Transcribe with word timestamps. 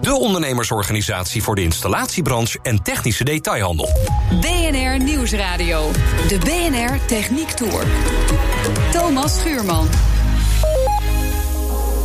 De 0.00 0.14
ondernemersorganisatie 0.14 1.42
voor 1.42 1.54
de 1.54 1.62
installatiebranche 1.62 2.58
en 2.62 2.82
technische 2.82 3.24
detailhandel. 3.24 3.88
BNR 4.40 5.02
Nieuwsradio. 5.02 5.90
De 6.28 6.38
BNR 6.38 7.06
Techniek 7.06 7.50
Tour. 7.50 7.84
Thomas 8.92 9.38
Schuurman. 9.38 9.88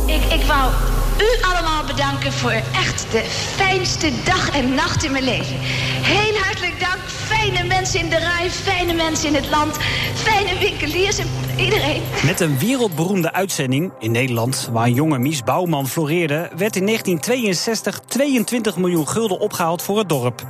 Ik, 0.06 0.24
ik 0.24 0.44
wou 0.46 0.72
u 1.20 1.42
allemaal 1.42 1.84
bedanken 1.84 2.32
voor 2.32 2.50
echt 2.50 3.06
de 3.10 3.24
fijnste 3.56 4.12
dag 4.24 4.50
en 4.50 4.74
nacht 4.74 5.04
in 5.04 5.12
mijn 5.12 5.24
leven. 5.24 5.56
Heel 6.02 6.34
hartelijk 6.42 6.80
dank. 6.80 7.15
Fijne 7.26 7.64
mensen 7.64 8.00
in 8.00 8.08
de 8.08 8.18
rij, 8.18 8.50
fijne 8.50 8.92
mensen 8.92 9.28
in 9.28 9.34
het 9.34 9.50
land, 9.50 9.76
fijne 10.14 10.58
winkeliers 10.58 11.18
en 11.18 11.28
iedereen. 11.56 12.02
Met 12.24 12.40
een 12.40 12.58
wereldberoemde 12.58 13.32
uitzending 13.32 13.92
in 13.98 14.10
Nederland, 14.10 14.68
waar 14.72 14.88
jonge 14.88 15.18
Mies 15.18 15.42
Bouwman 15.42 15.88
floreerde, 15.88 16.50
werd 16.56 16.76
in 16.76 16.86
1962 16.86 18.00
22 18.06 18.76
miljoen 18.76 19.08
gulden 19.08 19.38
opgehaald 19.38 19.82
voor 19.82 19.98
het 19.98 20.08
dorp. 20.08 20.42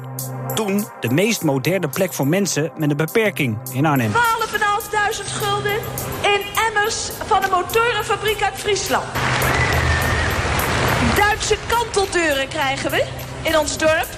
Toen 0.54 0.86
de 1.00 1.10
meest 1.10 1.42
moderne 1.42 1.88
plek 1.88 2.12
voor 2.12 2.26
mensen 2.26 2.72
met 2.76 2.90
een 2.90 2.96
beperking 2.96 3.58
in 3.72 3.86
Arnhem. 3.86 4.12
12.500 4.12 4.18
gulden 5.24 5.76
in 6.22 6.40
emmers 6.68 7.10
van 7.26 7.42
een 7.42 7.50
motorenfabriek 7.50 8.42
uit 8.42 8.54
Friesland. 8.54 9.04
Duitse 11.16 11.56
kanteldeuren 11.66 12.48
krijgen 12.48 12.90
we 12.90 13.04
in 13.42 13.58
ons 13.58 13.78
dorp. 13.78 14.08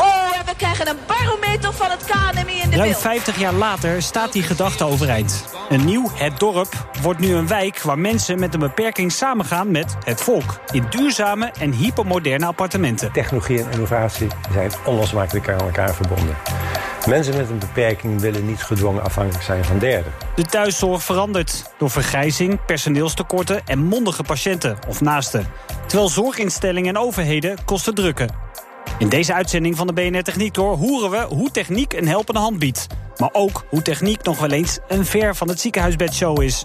Oh, 0.00 0.17
krijgen 0.58 0.88
een 0.88 0.96
barometer 1.06 1.72
van 1.72 1.90
het 1.90 2.04
KNMI 2.04 2.60
in 2.60 2.70
de 2.70 2.76
Ruim 2.76 2.90
beeld. 2.90 3.02
50 3.02 3.38
jaar 3.38 3.52
later 3.52 4.02
staat 4.02 4.32
die 4.32 4.42
gedachte 4.42 4.84
overeind. 4.84 5.44
Een 5.68 5.84
nieuw 5.84 6.10
Het 6.14 6.38
Dorp 6.38 6.88
wordt 7.02 7.20
nu 7.20 7.34
een 7.34 7.46
wijk 7.46 7.82
waar 7.82 7.98
mensen 7.98 8.38
met 8.38 8.54
een 8.54 8.60
beperking 8.60 9.12
samengaan 9.12 9.70
met 9.70 9.96
het 10.04 10.20
volk. 10.20 10.60
In 10.72 10.86
duurzame 10.90 11.52
en 11.60 11.72
hypermoderne 11.72 12.46
appartementen. 12.46 13.12
Technologie 13.12 13.58
en 13.62 13.70
innovatie 13.70 14.28
zijn 14.52 14.70
onlosmakelijk 14.84 15.48
aan 15.48 15.60
elkaar 15.60 15.94
verbonden. 15.94 16.36
Mensen 17.06 17.36
met 17.36 17.50
een 17.50 17.58
beperking 17.58 18.20
willen 18.20 18.46
niet 18.46 18.62
gedwongen 18.62 19.02
afhankelijk 19.02 19.44
zijn 19.44 19.64
van 19.64 19.78
derden. 19.78 20.12
De 20.34 20.44
thuiszorg 20.44 21.02
verandert 21.02 21.72
door 21.78 21.90
vergrijzing, 21.90 22.64
personeelstekorten 22.64 23.66
en 23.66 23.78
mondige 23.78 24.22
patiënten 24.22 24.78
of 24.88 25.00
naasten. 25.00 25.46
Terwijl 25.86 26.08
zorginstellingen 26.08 26.96
en 26.96 27.02
overheden 27.02 27.56
kosten 27.64 27.94
drukken. 27.94 28.46
In 28.98 29.08
deze 29.08 29.34
uitzending 29.34 29.76
van 29.76 29.86
de 29.86 29.92
BNR 29.92 30.22
Techniek 30.22 30.56
horen 30.56 31.10
we 31.10 31.34
hoe 31.34 31.50
techniek 31.50 31.92
een 31.92 32.08
helpende 32.08 32.40
hand 32.40 32.58
biedt. 32.58 32.86
Maar 33.16 33.28
ook 33.32 33.64
hoe 33.68 33.82
techniek 33.82 34.22
nog 34.22 34.38
wel 34.38 34.50
eens 34.50 34.78
een 34.88 35.04
ver 35.04 35.36
van 35.36 35.48
het 35.48 35.60
ziekenhuisbedshow 35.60 36.42
is. 36.42 36.64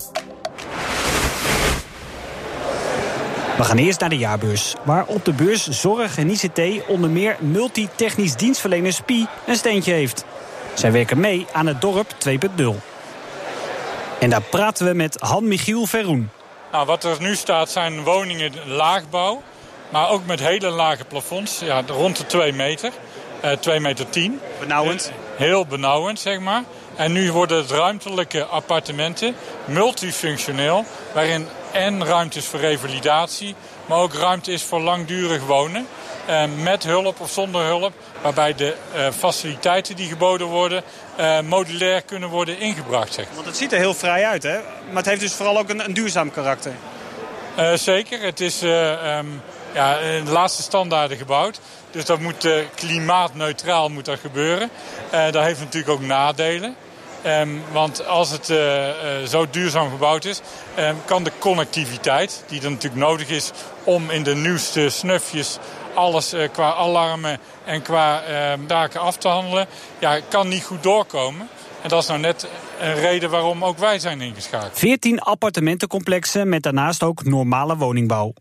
We 3.58 3.64
gaan 3.64 3.78
eerst 3.78 4.00
naar 4.00 4.10
de 4.10 4.18
jaarbeurs, 4.18 4.76
waar 4.84 5.06
op 5.06 5.26
de 5.26 5.34
beurs 5.34 5.68
Zorg 5.70 6.18
en 6.18 6.30
ICT 6.30 6.88
onder 6.88 7.10
meer 7.10 7.38
multitechnisch 7.40 8.36
dienstverlener 8.36 8.94
SPI 8.94 9.28
een 9.48 9.56
steentje 9.56 9.94
heeft. 9.94 10.26
Zij 10.74 10.92
werken 10.92 11.20
mee 11.20 11.46
aan 11.52 11.68
het 11.68 11.82
dorp 11.82 12.16
2.0. 12.30 12.66
En 14.20 14.30
daar 14.30 14.42
praten 14.42 14.86
we 14.86 14.94
met 14.94 15.18
Han-Michiel 15.20 15.86
Verroen. 15.86 16.30
Nou, 16.72 16.86
wat 16.86 17.04
er 17.04 17.18
nu 17.20 17.36
staat 17.36 17.70
zijn 17.70 18.04
woningen 18.04 18.52
laagbouw. 18.68 19.42
Maar 19.94 20.10
ook 20.10 20.26
met 20.26 20.40
hele 20.40 20.70
lage 20.70 21.06
plafonds. 21.06 21.60
Ja, 21.60 21.84
rond 21.88 22.18
de 22.18 22.26
2 22.26 22.54
meter. 22.54 22.92
eh 23.42 23.52
2 23.52 23.80
meter 23.80 24.10
10. 24.10 24.40
Benauwend. 24.60 25.12
Heel 25.36 25.66
benauwend, 25.66 26.20
zeg 26.20 26.40
maar. 26.40 26.64
En 26.96 27.12
nu 27.12 27.32
worden 27.32 27.58
het 27.58 27.72
ruimtelijke 27.72 28.46
appartementen 28.46 29.36
multifunctioneel. 29.66 30.86
Waarin 31.14 31.48
en 31.72 32.06
ruimte 32.06 32.38
is 32.38 32.46
voor 32.46 32.60
revalidatie. 32.60 33.56
Maar 33.86 33.98
ook 33.98 34.14
ruimte 34.14 34.52
is 34.52 34.64
voor 34.64 34.82
langdurig 34.82 35.46
wonen. 35.46 35.88
eh, 36.26 36.44
met 36.58 36.84
hulp 36.84 37.20
of 37.20 37.30
zonder 37.32 37.64
hulp. 37.66 37.94
Waarbij 38.22 38.56
de 38.56 38.76
eh, 38.94 39.08
faciliteiten 39.18 39.96
die 39.96 40.08
geboden 40.08 40.48
worden 40.48 40.84
modulair 41.46 42.02
kunnen 42.02 42.30
worden 42.30 42.60
ingebracht. 42.60 43.14
Zeg. 43.14 43.26
Want 43.34 43.46
het 43.46 43.58
ziet 43.58 43.72
er 43.72 43.78
heel 43.78 43.94
vrij 43.94 44.26
uit, 44.26 44.44
hè? 44.44 44.58
Maar 44.88 44.96
het 44.96 45.06
heeft 45.06 45.22
dus 45.22 45.34
vooral 45.34 45.58
ook 45.58 45.70
een, 45.70 45.86
een 45.86 45.94
duurzaam 45.94 46.32
karakter. 46.32 46.74
Zeker. 47.76 48.22
Het 48.22 48.40
is 48.40 48.62
eh, 48.62 49.18
ehm, 49.18 49.26
ja, 49.74 49.98
in 49.98 50.26
de 50.26 50.32
laatste 50.32 50.62
standaarden 50.62 51.18
gebouwd. 51.18 51.60
Dus 51.92 52.06
dat 52.06 52.20
moet 52.20 52.46
eh, 52.46 52.54
klimaatneutraal 52.76 53.90
moet 53.90 54.06
dat 54.06 54.20
gebeuren. 54.20 54.70
Eh, 55.10 55.32
dat 55.32 55.44
heeft 55.44 55.60
natuurlijk 55.60 55.94
ook 55.94 56.02
nadelen. 56.02 56.76
Ehm, 57.24 57.50
want 57.72 58.08
als 58.08 58.30
het 58.30 58.50
eh, 58.50 58.90
eh, 58.90 59.28
zo 59.28 59.46
duurzaam 59.50 59.90
gebouwd 59.90 60.26
is, 60.26 60.42
ehm, 60.76 60.96
kan 61.06 61.24
de 61.24 61.32
connectiviteit, 61.40 62.44
die 62.48 62.62
er 62.62 62.72
natuurlijk 62.72 63.02
nodig 63.02 63.30
is 63.30 63.52
om 63.84 64.10
in 64.10 64.24
de 64.24 64.36
nieuwste 64.36 64.90
snufjes 64.90 65.58
alles 65.94 66.34
eh, 66.34 66.50
qua 66.52 66.74
alarmen 66.74 67.40
en 67.66 67.82
qua 67.82 68.22
ehm, 68.22 68.60
zaken 68.68 69.02
af 69.02 69.18
te 69.18 69.28
handelen, 69.28 69.68
ja, 70.00 70.20
kan 70.30 70.48
niet 70.48 70.64
goed 70.64 70.84
doorkomen. 70.84 71.50
En 71.82 71.90
dat 71.90 72.02
is 72.02 72.08
nou 72.08 72.20
net 72.20 72.48
een 72.80 72.96
reden 72.96 73.30
waarom 73.30 73.66
ook 73.66 73.78
wij 73.78 74.00
zijn 74.00 74.22
ingeschakeld. 74.22 74.80
14 74.80 75.20
appartementencomplexen 75.20 76.50
met 76.50 76.64
daarnaast 76.64 77.04
ook 77.04 77.24
normale 77.24 77.78
woningbouw. 77.78 78.34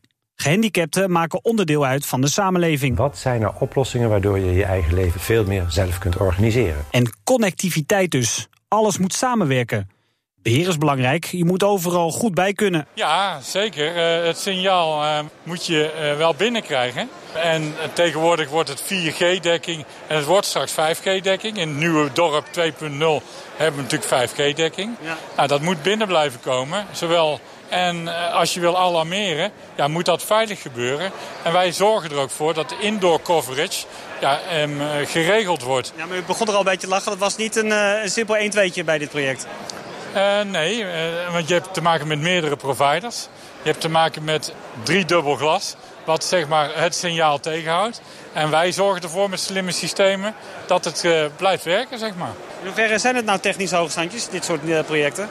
Gehandicapten 0.42 1.10
maken 1.10 1.44
onderdeel 1.44 1.84
uit 1.84 2.06
van 2.06 2.20
de 2.20 2.28
samenleving. 2.28 2.96
Wat 2.96 3.18
zijn 3.18 3.42
er 3.42 3.52
oplossingen 3.58 4.08
waardoor 4.08 4.38
je 4.38 4.52
je 4.52 4.64
eigen 4.64 4.94
leven 4.94 5.20
veel 5.20 5.44
meer 5.44 5.64
zelf 5.68 5.98
kunt 5.98 6.16
organiseren? 6.16 6.84
En 6.90 7.12
connectiviteit 7.24 8.10
dus. 8.10 8.48
Alles 8.68 8.98
moet 8.98 9.14
samenwerken. 9.14 9.90
Beheer 10.42 10.68
is 10.68 10.78
belangrijk, 10.78 11.24
je 11.24 11.44
moet 11.44 11.62
overal 11.62 12.10
goed 12.10 12.34
bij 12.34 12.52
kunnen. 12.52 12.86
Ja, 12.94 13.40
zeker. 13.40 13.96
Eh, 13.96 14.26
het 14.26 14.38
signaal 14.38 15.02
eh, 15.02 15.24
moet 15.42 15.66
je 15.66 15.90
eh, 15.90 16.16
wel 16.16 16.34
binnenkrijgen. 16.34 17.08
En 17.34 17.74
tegenwoordig 17.92 18.48
wordt 18.48 18.68
het 18.68 18.82
4G-dekking 18.82 19.84
en 20.06 20.16
het 20.16 20.24
wordt 20.24 20.46
straks 20.46 20.72
5G-dekking. 20.72 21.58
In 21.58 21.68
het 21.68 21.76
nieuwe 21.76 22.12
dorp 22.12 22.46
2.0 22.46 22.52
hebben 23.56 23.86
we 23.86 23.88
natuurlijk 23.88 24.30
5G-dekking. 24.30 24.96
Ja. 25.00 25.16
Nou, 25.36 25.48
dat 25.48 25.60
moet 25.60 25.82
binnen 25.82 26.06
blijven 26.06 26.40
komen. 26.40 26.86
Zowel 26.92 27.40
en 27.72 28.08
eh, 28.08 28.34
als 28.34 28.54
je 28.54 28.60
wil 28.60 28.78
alarmeren, 28.78 29.52
ja, 29.74 29.88
moet 29.88 30.04
dat 30.04 30.22
veilig 30.22 30.62
gebeuren. 30.62 31.10
En 31.42 31.52
wij 31.52 31.72
zorgen 31.72 32.10
er 32.10 32.16
ook 32.16 32.30
voor 32.30 32.54
dat 32.54 32.68
de 32.68 32.76
indoor 32.78 33.22
coverage 33.22 33.84
ja, 34.20 34.40
em, 34.50 34.80
eh, 34.80 34.86
geregeld 35.06 35.62
wordt. 35.62 35.92
Ja, 35.96 36.06
maar 36.06 36.16
u 36.16 36.22
begon 36.22 36.46
er 36.46 36.52
al 36.52 36.58
een 36.58 36.64
beetje 36.64 36.86
te 36.86 36.88
lachen. 36.88 37.10
Dat 37.10 37.18
was 37.18 37.36
niet 37.36 37.56
een, 37.56 37.72
eh, 37.72 38.02
een 38.02 38.10
simpel 38.10 38.36
1-2'tje 38.36 38.84
bij 38.84 38.98
dit 38.98 39.10
project. 39.10 39.46
Nee, 40.46 40.86
want 41.30 41.48
je 41.48 41.54
hebt 41.54 41.74
te 41.74 41.82
maken 41.82 42.06
met 42.06 42.18
meerdere 42.18 42.56
providers. 42.56 43.28
Je 43.62 43.68
hebt 43.68 43.80
te 43.80 43.88
maken 43.88 44.24
met 44.24 44.52
driedubbel 44.82 45.34
glas, 45.34 45.74
wat 46.04 46.24
zeg 46.24 46.48
maar 46.48 46.70
het 46.74 46.94
signaal 46.94 47.40
tegenhoudt. 47.40 48.00
En 48.32 48.50
wij 48.50 48.72
zorgen 48.72 49.02
ervoor 49.02 49.30
met 49.30 49.40
slimme 49.40 49.72
systemen 49.72 50.34
dat 50.66 50.84
het 50.84 51.06
blijft 51.36 51.64
werken, 51.64 51.98
zeg 51.98 52.14
maar. 52.14 52.32
In 52.60 52.66
hoeverre 52.66 52.98
zijn 52.98 53.16
het 53.16 53.24
nou 53.24 53.38
technische 53.38 53.76
hoogstandjes, 53.76 54.28
dit 54.28 54.44
soort 54.44 54.86
projecten? 54.86 55.28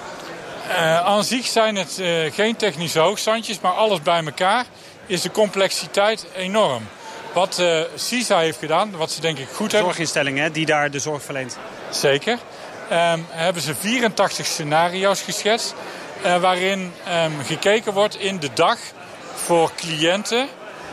Eh, 0.68 1.06
aan 1.06 1.24
zich 1.24 1.46
zijn 1.46 1.76
het 1.76 2.00
eh, 2.00 2.34
geen 2.34 2.56
technische 2.56 3.00
hoogstandjes, 3.00 3.60
maar 3.60 3.72
alles 3.72 4.02
bij 4.02 4.24
elkaar 4.26 4.66
is 5.06 5.22
de 5.22 5.32
complexiteit 5.32 6.26
enorm. 6.36 6.88
Wat 7.34 7.60
eh 7.60 7.80
CISA 7.96 8.40
heeft 8.40 8.58
gedaan, 8.58 8.92
wat 8.92 9.12
ze 9.12 9.22
denk 9.22 9.38
ik 9.38 9.48
goed 9.48 9.72
hebben... 9.72 9.90
Zorginstellingen 9.90 10.44
hè, 10.44 10.52
die 10.52 10.66
daar 10.66 10.92
de 10.92 11.00
zorg 11.00 11.24
verleent. 11.24 11.58
Zeker. 11.90 12.38
Ehm, 12.90 13.20
hebben 13.30 13.62
ze 13.62 13.76
84 13.76 14.46
scenario's 14.46 15.22
geschetst. 15.22 15.74
waarin 16.40 16.94
ehm, 17.06 17.32
gekeken 17.46 17.94
wordt 17.94 18.16
in 18.16 18.40
de 18.40 18.50
dag 18.54 18.78
voor 19.36 19.72
cliënten 19.76 20.48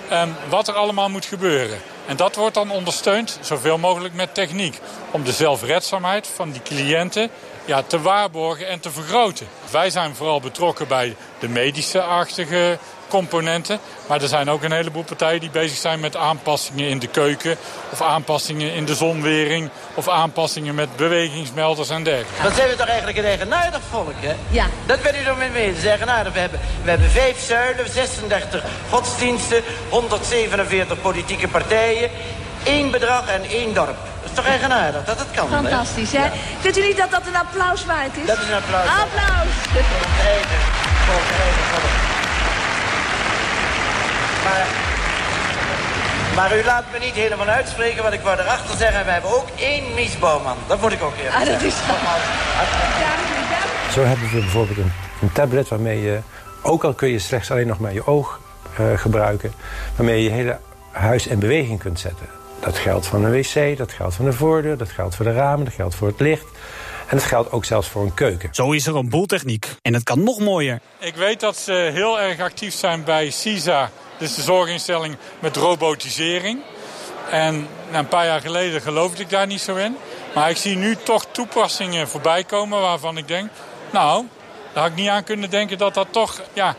ehm, 0.09 0.29
wat 0.49 0.69
er 0.69 0.75
allemaal 0.75 1.09
moet 1.09 1.25
gebeuren. 1.25 1.79
En 2.07 2.17
dat 2.17 2.35
wordt 2.35 2.55
dan 2.55 2.71
ondersteund 2.71 3.39
zoveel 3.41 3.79
mogelijk 3.79 4.15
met 4.15 4.35
techniek. 4.35 4.81
Om 5.11 5.25
de 5.25 5.33
zelfredzaamheid 5.33 6.27
van 6.27 6.51
die 6.51 6.63
cliënten 6.63 7.31
ja, 7.69 7.83
te 7.83 8.01
waarborgen 8.01 8.69
en 8.69 8.81
te 8.81 8.91
vergroten. 8.91 9.47
Wij 9.71 9.91
zijn 9.91 10.15
vooral 10.15 10.41
betrokken 10.41 10.89
bij 10.89 11.17
de 11.39 11.49
medische-achtige 11.49 12.79
componenten. 13.09 13.79
Maar 14.07 14.23
er 14.23 14.29
zijn 14.29 14.51
ook 14.51 14.63
een 14.63 14.73
heleboel 14.73 15.03
partijen 15.03 15.41
die 15.41 15.51
bezig 15.51 15.79
zijn 15.79 16.01
met 16.01 16.17
aanpassingen 16.17 16.89
in 16.89 16.99
de 16.99 17.07
keuken. 17.07 17.57
Of 17.91 18.03
aanpassingen 18.03 18.73
in 18.73 18.85
de 18.85 18.95
zonwering. 18.95 19.71
Of 19.95 20.09
aanpassingen 20.09 20.75
met 20.75 20.97
bewegingsmelders 20.97 21.89
en 21.89 22.03
dergelijke. 22.03 22.43
Dan 22.43 22.53
zijn 22.53 22.69
we 22.69 22.77
toch 22.77 22.87
eigenlijk 22.87 23.19
een 23.19 23.25
eigenaardig 23.25 23.81
volk, 23.91 24.13
hè? 24.21 24.35
Ja. 24.51 24.67
Dat 24.87 25.03
ben 25.03 25.15
je 25.15 25.23
zo 25.23 25.35
mee 25.35 25.51
weten. 25.51 25.81
Zeggen, 25.81 26.07
nou, 26.07 26.29
we 26.33 26.39
hebben, 26.39 26.61
we 26.83 26.91
hebben 26.91 27.11
vijf 27.11 27.45
zuilen, 27.45 27.91
36 27.91 28.65
godsdiensten, 28.91 29.63
147 29.89 31.01
politieke 31.01 31.49
partijen. 31.49 32.11
één 32.65 32.91
bedrag 32.91 33.29
en 33.29 33.43
één 33.43 33.75
dorp. 33.75 33.97
Dat 34.39 34.47
is 34.47 34.53
toch 34.53 34.61
eigenaardig 34.61 35.05
dat 35.05 35.19
het 35.19 35.31
kan? 35.31 35.49
Fantastisch, 35.49 36.13
hè? 36.13 36.29
Vindt 36.61 36.79
u 36.79 36.83
niet 36.83 36.97
dat 36.97 37.11
dat 37.11 37.27
een 37.27 37.37
applaus 37.37 37.85
waard 37.85 38.17
is? 38.17 38.27
Dat 38.27 38.39
is 38.39 38.49
een 38.49 38.55
applaus. 38.55 38.87
Applaus! 38.87 39.53
Volk. 41.07 41.23
Maar, 44.45 44.67
maar 46.35 46.59
u 46.59 46.65
laat 46.65 46.85
me 46.93 46.99
niet 46.99 47.15
helemaal 47.15 47.47
uitspreken, 47.47 48.03
want 48.03 48.15
ik 48.15 48.21
wou 48.21 48.39
erachter 48.39 48.77
zeggen... 48.77 49.05
we 49.05 49.11
hebben 49.11 49.31
ook 49.31 49.47
één 49.57 49.95
Mies 49.95 50.19
Bouwman. 50.19 50.57
Dat 50.67 50.81
moet 50.81 50.93
ik 50.93 51.03
ook 51.03 51.15
even 51.21 51.33
Ah, 51.33 51.47
dat 51.47 51.63
is 51.63 51.75
dank 51.87 51.99
Zo 53.93 54.05
hebben 54.05 54.31
we 54.31 54.39
bijvoorbeeld 54.39 54.79
een, 54.79 54.93
een 55.21 55.33
tablet 55.33 55.69
waarmee 55.69 56.03
je, 56.03 56.19
ook 56.63 56.85
al 56.85 56.93
kun 56.93 57.09
je 57.09 57.19
slechts 57.19 57.51
alleen 57.51 57.67
nog 57.67 57.79
maar 57.79 57.93
je 57.93 58.07
oog 58.07 58.41
eh, 58.77 58.87
gebruiken, 58.97 59.53
waarmee 59.97 60.17
je 60.17 60.23
je 60.23 60.31
hele 60.31 60.59
huis 60.91 61.27
in 61.27 61.39
beweging 61.39 61.79
kunt 61.79 62.01
zetten. 62.01 62.38
Dat 62.61 62.79
geldt 62.79 63.07
voor 63.07 63.25
een 63.25 63.31
wc, 63.31 63.79
dat 63.79 63.93
geldt 63.93 64.15
voor 64.15 64.25
de 64.25 64.33
voordeur, 64.33 64.77
dat 64.77 64.89
geldt 64.91 65.15
voor 65.15 65.25
de 65.25 65.33
ramen, 65.33 65.65
dat 65.65 65.75
geldt 65.75 65.95
voor 65.95 66.09
het 66.09 66.21
licht. 66.21 66.45
En 67.09 67.17
dat 67.17 67.27
geldt 67.27 67.53
ook 67.53 67.65
zelfs 67.65 67.89
voor 67.89 68.03
een 68.03 68.15
keuken. 68.15 68.49
Zo 68.53 68.73
is 68.73 68.87
er 68.87 68.97
een 68.97 69.09
boel 69.09 69.27
techniek. 69.27 69.67
En 69.83 69.95
het 69.95 70.03
kan 70.03 70.23
nog 70.23 70.39
mooier. 70.39 70.81
Ik 70.99 71.15
weet 71.17 71.41
dat 71.41 71.57
ze 71.57 71.73
heel 71.93 72.21
erg 72.21 72.41
actief 72.41 72.75
zijn 72.75 73.05
bij 73.05 73.31
CISA, 73.31 73.91
dus 74.19 74.35
de 74.35 74.43
zorginstelling 74.43 75.17
met 75.39 75.57
robotisering. 75.57 76.61
En 77.31 77.55
nou, 77.91 77.97
een 77.99 78.09
paar 78.09 78.27
jaar 78.27 78.41
geleden 78.41 78.81
geloofde 78.81 79.23
ik 79.23 79.31
daar 79.31 79.47
niet 79.47 79.61
zo 79.61 79.77
in. 79.77 79.97
Maar 80.35 80.51
ik 80.51 80.57
zie 80.57 80.77
nu 80.77 80.97
toch 80.97 81.27
toepassingen 81.31 82.09
voorbij 82.09 82.45
komen 82.45 82.81
waarvan 82.81 83.17
ik 83.17 83.29
denk... 83.29 83.51
nou, 83.93 84.25
daar 84.73 84.83
had 84.83 84.93
ik 84.93 84.99
niet 84.99 85.09
aan 85.09 85.25
kunnen 85.25 85.51
denken 85.51 85.79
dat 85.79 85.95
dat 85.95 86.07
toch 86.11 86.41
ja, 86.53 86.77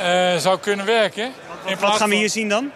eh, 0.00 0.36
zou 0.36 0.58
kunnen 0.58 0.86
werken. 0.86 1.24
In 1.24 1.32
Wat 1.64 1.78
plaats 1.78 1.96
gaan 1.96 2.08
we 2.08 2.12
van- 2.12 2.20
hier 2.22 2.30
zien 2.30 2.48
dan? 2.48 2.70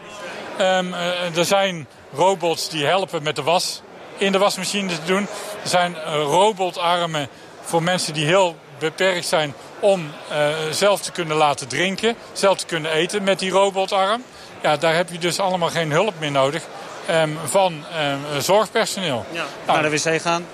Ehm, 0.58 0.92
eh, 0.94 1.36
er 1.36 1.44
zijn 1.44 1.86
robots 2.12 2.68
die 2.68 2.86
helpen 2.86 3.22
met 3.22 3.36
de 3.36 3.42
was 3.42 3.82
in 4.16 4.32
de 4.32 4.38
wasmachine 4.38 4.88
te 4.88 5.04
doen. 5.04 5.22
Er 5.62 5.68
zijn 5.68 5.96
eh, 5.96 6.12
robotarmen 6.14 7.28
voor 7.62 7.82
mensen 7.82 8.14
die 8.14 8.26
heel 8.26 8.56
beperkt 8.78 9.26
zijn 9.26 9.54
om 9.80 10.10
eh, 10.28 10.48
zelf 10.70 11.00
te 11.00 11.12
kunnen 11.12 11.36
laten 11.36 11.68
drinken, 11.68 12.16
zelf 12.32 12.58
te 12.58 12.66
kunnen 12.66 12.90
eten 12.92 13.22
met 13.22 13.38
die 13.38 13.50
robotarm. 13.50 14.22
Ja, 14.62 14.76
daar 14.76 14.94
heb 14.94 15.10
je 15.10 15.18
dus 15.18 15.38
allemaal 15.38 15.68
geen 15.68 15.90
hulp 15.90 16.14
meer 16.18 16.30
nodig 16.30 16.62
ehm, 17.06 17.30
van 17.44 17.84
ehm, 17.94 18.40
zorgpersoneel. 18.40 19.24
Ja. 19.30 19.44
Nou, 19.66 19.80
Naar 19.80 19.90
de 19.90 19.96
wc 19.96 20.20
gaan. 20.20 20.46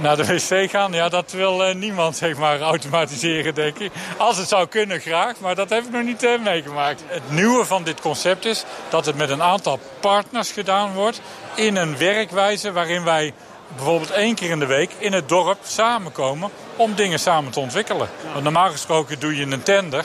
Naar 0.00 0.16
de 0.16 0.26
wc 0.26 0.70
gaan, 0.70 0.92
ja, 0.92 1.08
dat 1.08 1.32
wil 1.32 1.64
eh, 1.64 1.74
niemand 1.74 2.16
zeg 2.16 2.36
maar, 2.36 2.60
automatiseren, 2.60 3.54
denk 3.54 3.78
ik. 3.78 3.92
Als 4.16 4.36
het 4.36 4.48
zou 4.48 4.66
kunnen, 4.66 5.00
graag, 5.00 5.40
maar 5.40 5.54
dat 5.54 5.70
heb 5.70 5.84
ik 5.84 5.90
nog 5.90 6.02
niet 6.02 6.22
eh, 6.22 6.38
meegemaakt. 6.38 7.02
Het 7.06 7.30
nieuwe 7.30 7.64
van 7.64 7.84
dit 7.84 8.00
concept 8.00 8.44
is 8.44 8.64
dat 8.88 9.06
het 9.06 9.16
met 9.16 9.30
een 9.30 9.42
aantal 9.42 9.78
partners 10.00 10.50
gedaan 10.50 10.92
wordt... 10.92 11.20
in 11.54 11.76
een 11.76 11.96
werkwijze 11.96 12.72
waarin 12.72 13.04
wij 13.04 13.32
bijvoorbeeld 13.76 14.10
één 14.10 14.34
keer 14.34 14.50
in 14.50 14.58
de 14.58 14.66
week 14.66 14.90
in 14.98 15.12
het 15.12 15.28
dorp 15.28 15.58
samenkomen... 15.62 16.50
om 16.76 16.94
dingen 16.94 17.18
samen 17.18 17.52
te 17.52 17.60
ontwikkelen. 17.60 18.08
Want 18.32 18.44
normaal 18.44 18.70
gesproken 18.70 19.18
doe 19.18 19.36
je 19.36 19.46
een 19.46 19.62
tender 19.62 20.04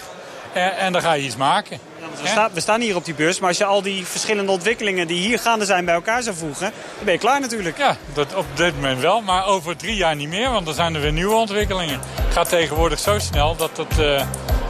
en, 0.54 0.78
en 0.78 0.92
dan 0.92 1.02
ga 1.02 1.14
je 1.14 1.24
iets 1.24 1.36
maken. 1.36 1.80
We, 2.22 2.28
sta- 2.28 2.50
we 2.54 2.60
staan 2.62 2.82
hier 2.82 2.96
op 2.96 3.06
die 3.06 3.14
beurs, 3.14 3.40
maar 3.40 3.50
als 3.50 3.58
je 3.58 3.66
al 3.66 3.82
die 3.82 4.06
verschillende 4.06 4.52
ontwikkelingen 4.52 5.08
die 5.08 5.22
hier 5.22 5.40
gaande 5.40 5.66
zijn 5.66 5.86
bij 5.86 5.94
elkaar 5.94 6.24
zou 6.24 6.36
voegen, 6.36 6.72
dan 6.96 7.04
ben 7.06 7.14
je 7.14 7.20
klaar 7.20 7.40
natuurlijk. 7.40 7.78
Ja, 7.78 7.98
dat 8.14 8.36
op 8.36 8.46
dit 8.54 8.76
moment 8.76 9.00
wel, 9.02 9.22
maar 9.22 9.46
over 9.46 9.78
drie 9.78 9.96
jaar 9.96 10.16
niet 10.16 10.30
meer, 10.30 10.50
want 10.52 10.66
dan 10.66 10.76
zijn 10.76 10.96
er 10.96 11.02
weer 11.02 11.12
nieuwe 11.12 11.36
ontwikkelingen. 11.36 12.00
Het 12.16 12.34
gaat 12.34 12.50
tegenwoordig 12.50 13.00
zo 13.00 13.20
snel 13.20 13.56
dat, 13.56 13.78
het, 13.78 14.00
eh, 14.00 14.24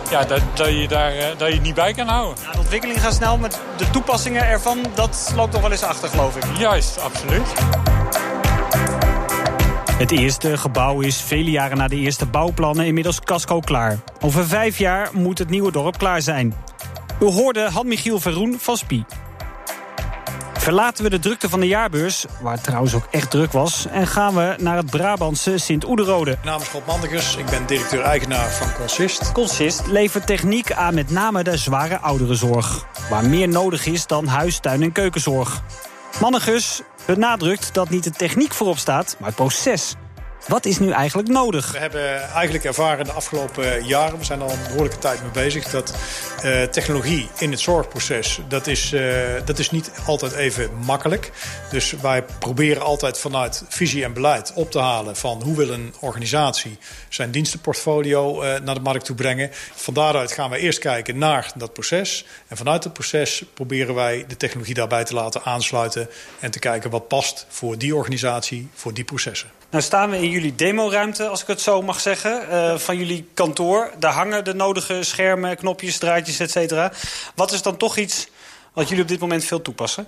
ja, 0.09 0.23
dat, 0.23 0.41
dat, 0.53 0.67
je 0.67 0.87
daar, 0.87 1.11
eh, 1.17 1.25
dat 1.37 1.47
je 1.47 1.53
het 1.53 1.63
niet 1.63 1.75
bij 1.75 1.93
kan 1.93 2.07
houden. 2.07 2.43
Ja, 2.45 2.51
de 2.51 2.57
ontwikkeling 2.57 3.01
gaat 3.01 3.13
snel, 3.13 3.37
met 3.37 3.59
de 3.77 3.89
toepassingen 3.89 4.45
ervan, 4.47 4.85
dat 4.95 5.31
loopt 5.35 5.51
nog 5.53 5.61
wel 5.61 5.71
eens 5.71 5.83
achter, 5.83 6.09
geloof 6.09 6.35
ik. 6.35 6.43
Juist, 6.57 6.99
absoluut. 6.99 7.47
Het 10.01 10.11
eerste 10.11 10.57
gebouw 10.57 10.99
is 10.99 11.21
vele 11.21 11.49
jaren 11.51 11.77
na 11.77 11.87
de 11.87 11.95
eerste 11.95 12.25
bouwplannen 12.25 12.85
inmiddels 12.85 13.19
casco 13.19 13.59
klaar. 13.59 13.99
Over 14.19 14.47
vijf 14.47 14.77
jaar 14.77 15.09
moet 15.13 15.37
het 15.37 15.49
nieuwe 15.49 15.71
dorp 15.71 15.97
klaar 15.97 16.21
zijn. 16.21 16.53
U 17.19 17.25
hoorde 17.25 17.69
Han-Michiel 17.69 18.19
Verroen 18.19 18.57
van 18.59 18.77
Spie. 18.77 19.05
Verlaten 20.53 21.03
we 21.03 21.09
de 21.09 21.19
drukte 21.19 21.49
van 21.49 21.59
de 21.59 21.67
jaarbeurs, 21.67 22.25
waar 22.41 22.53
het 22.53 22.63
trouwens 22.63 22.93
ook 22.93 23.07
echt 23.11 23.29
druk 23.29 23.51
was... 23.51 23.85
en 23.91 24.07
gaan 24.07 24.35
we 24.35 24.55
naar 24.59 24.77
het 24.77 24.89
Brabantse 24.89 25.57
Sint-Oederode. 25.57 26.31
Mijn 26.31 26.45
naam 26.45 26.61
is 26.61 26.71
Rob 26.71 26.87
Mandekers, 26.87 27.35
ik 27.35 27.45
ben 27.45 27.65
directeur-eigenaar 27.65 28.49
van 28.49 28.73
Consist. 28.73 29.31
Consist 29.31 29.87
levert 29.87 30.27
techniek 30.27 30.71
aan 30.71 30.93
met 30.93 31.09
name 31.09 31.43
de 31.43 31.57
zware 31.57 31.99
ouderenzorg. 31.99 32.85
Waar 33.09 33.25
meer 33.25 33.47
nodig 33.47 33.85
is 33.85 34.07
dan 34.07 34.27
huis, 34.27 34.59
tuin 34.59 34.81
en 34.81 34.91
keukenzorg. 34.91 35.63
Mannegus 36.19 36.81
benadrukt 37.05 37.73
dat 37.73 37.89
niet 37.89 38.03
de 38.03 38.11
techniek 38.11 38.53
voorop 38.53 38.77
staat, 38.77 39.15
maar 39.19 39.27
het 39.27 39.37
proces. 39.37 39.95
Wat 40.47 40.65
is 40.65 40.79
nu 40.79 40.91
eigenlijk 40.91 41.29
nodig? 41.29 41.71
We 41.71 41.77
hebben 41.77 42.21
eigenlijk 42.21 42.63
ervaren 42.63 43.05
de 43.05 43.11
afgelopen 43.11 43.85
jaren, 43.85 44.17
we 44.17 44.23
zijn 44.23 44.41
al 44.41 44.51
een 44.51 44.63
behoorlijke 44.63 44.97
tijd 44.97 45.21
mee 45.21 45.31
bezig, 45.31 45.69
dat 45.69 45.95
eh, 46.43 46.63
technologie 46.63 47.29
in 47.37 47.51
het 47.51 47.59
zorgproces, 47.59 48.39
dat 48.47 48.67
is, 48.67 48.93
eh, 48.93 49.01
dat 49.45 49.59
is 49.59 49.71
niet 49.71 49.91
altijd 50.05 50.33
even 50.33 50.73
makkelijk. 50.85 51.31
Dus 51.69 51.91
wij 51.91 52.23
proberen 52.39 52.81
altijd 52.81 53.17
vanuit 53.17 53.63
visie 53.67 54.03
en 54.03 54.13
beleid 54.13 54.53
op 54.55 54.71
te 54.71 54.79
halen 54.79 55.15
van 55.15 55.41
hoe 55.41 55.55
wil 55.55 55.69
een 55.69 55.93
organisatie 55.99 56.77
zijn 57.09 57.31
dienstenportfolio 57.31 58.41
eh, 58.41 58.61
naar 58.61 58.75
de 58.75 58.81
markt 58.81 59.05
toe 59.05 59.15
brengen. 59.15 59.49
Van 59.75 59.93
daaruit 59.93 60.31
gaan 60.31 60.49
we 60.49 60.57
eerst 60.57 60.79
kijken 60.79 61.17
naar 61.17 61.51
dat 61.55 61.73
proces. 61.73 62.25
En 62.47 62.57
vanuit 62.57 62.83
het 62.83 62.93
proces 62.93 63.43
proberen 63.53 63.95
wij 63.95 64.25
de 64.27 64.37
technologie 64.37 64.73
daarbij 64.73 65.03
te 65.03 65.13
laten 65.13 65.43
aansluiten 65.43 66.09
en 66.39 66.51
te 66.51 66.59
kijken 66.59 66.89
wat 66.89 67.07
past 67.07 67.45
voor 67.49 67.77
die 67.77 67.95
organisatie, 67.95 68.69
voor 68.73 68.93
die 68.93 69.03
processen. 69.03 69.60
Nou 69.71 69.83
staan 69.83 70.09
we 70.09 70.17
in 70.17 70.29
jullie 70.29 70.55
demoruimte, 70.55 71.27
als 71.27 71.41
ik 71.41 71.47
het 71.47 71.61
zo 71.61 71.81
mag 71.81 71.99
zeggen, 71.99 72.49
eh, 72.49 72.77
van 72.77 72.97
jullie 72.97 73.29
kantoor. 73.33 73.91
Daar 73.99 74.13
hangen 74.13 74.43
de 74.43 74.53
nodige 74.53 75.03
schermen, 75.03 75.57
knopjes, 75.57 75.97
draadjes, 75.97 76.39
et 76.39 76.51
cetera. 76.51 76.91
Wat 77.35 77.51
is 77.51 77.61
dan 77.61 77.77
toch 77.77 77.97
iets 77.97 78.27
wat 78.73 78.87
jullie 78.87 79.03
op 79.03 79.09
dit 79.09 79.19
moment 79.19 79.43
veel 79.45 79.61
toepassen? 79.61 80.07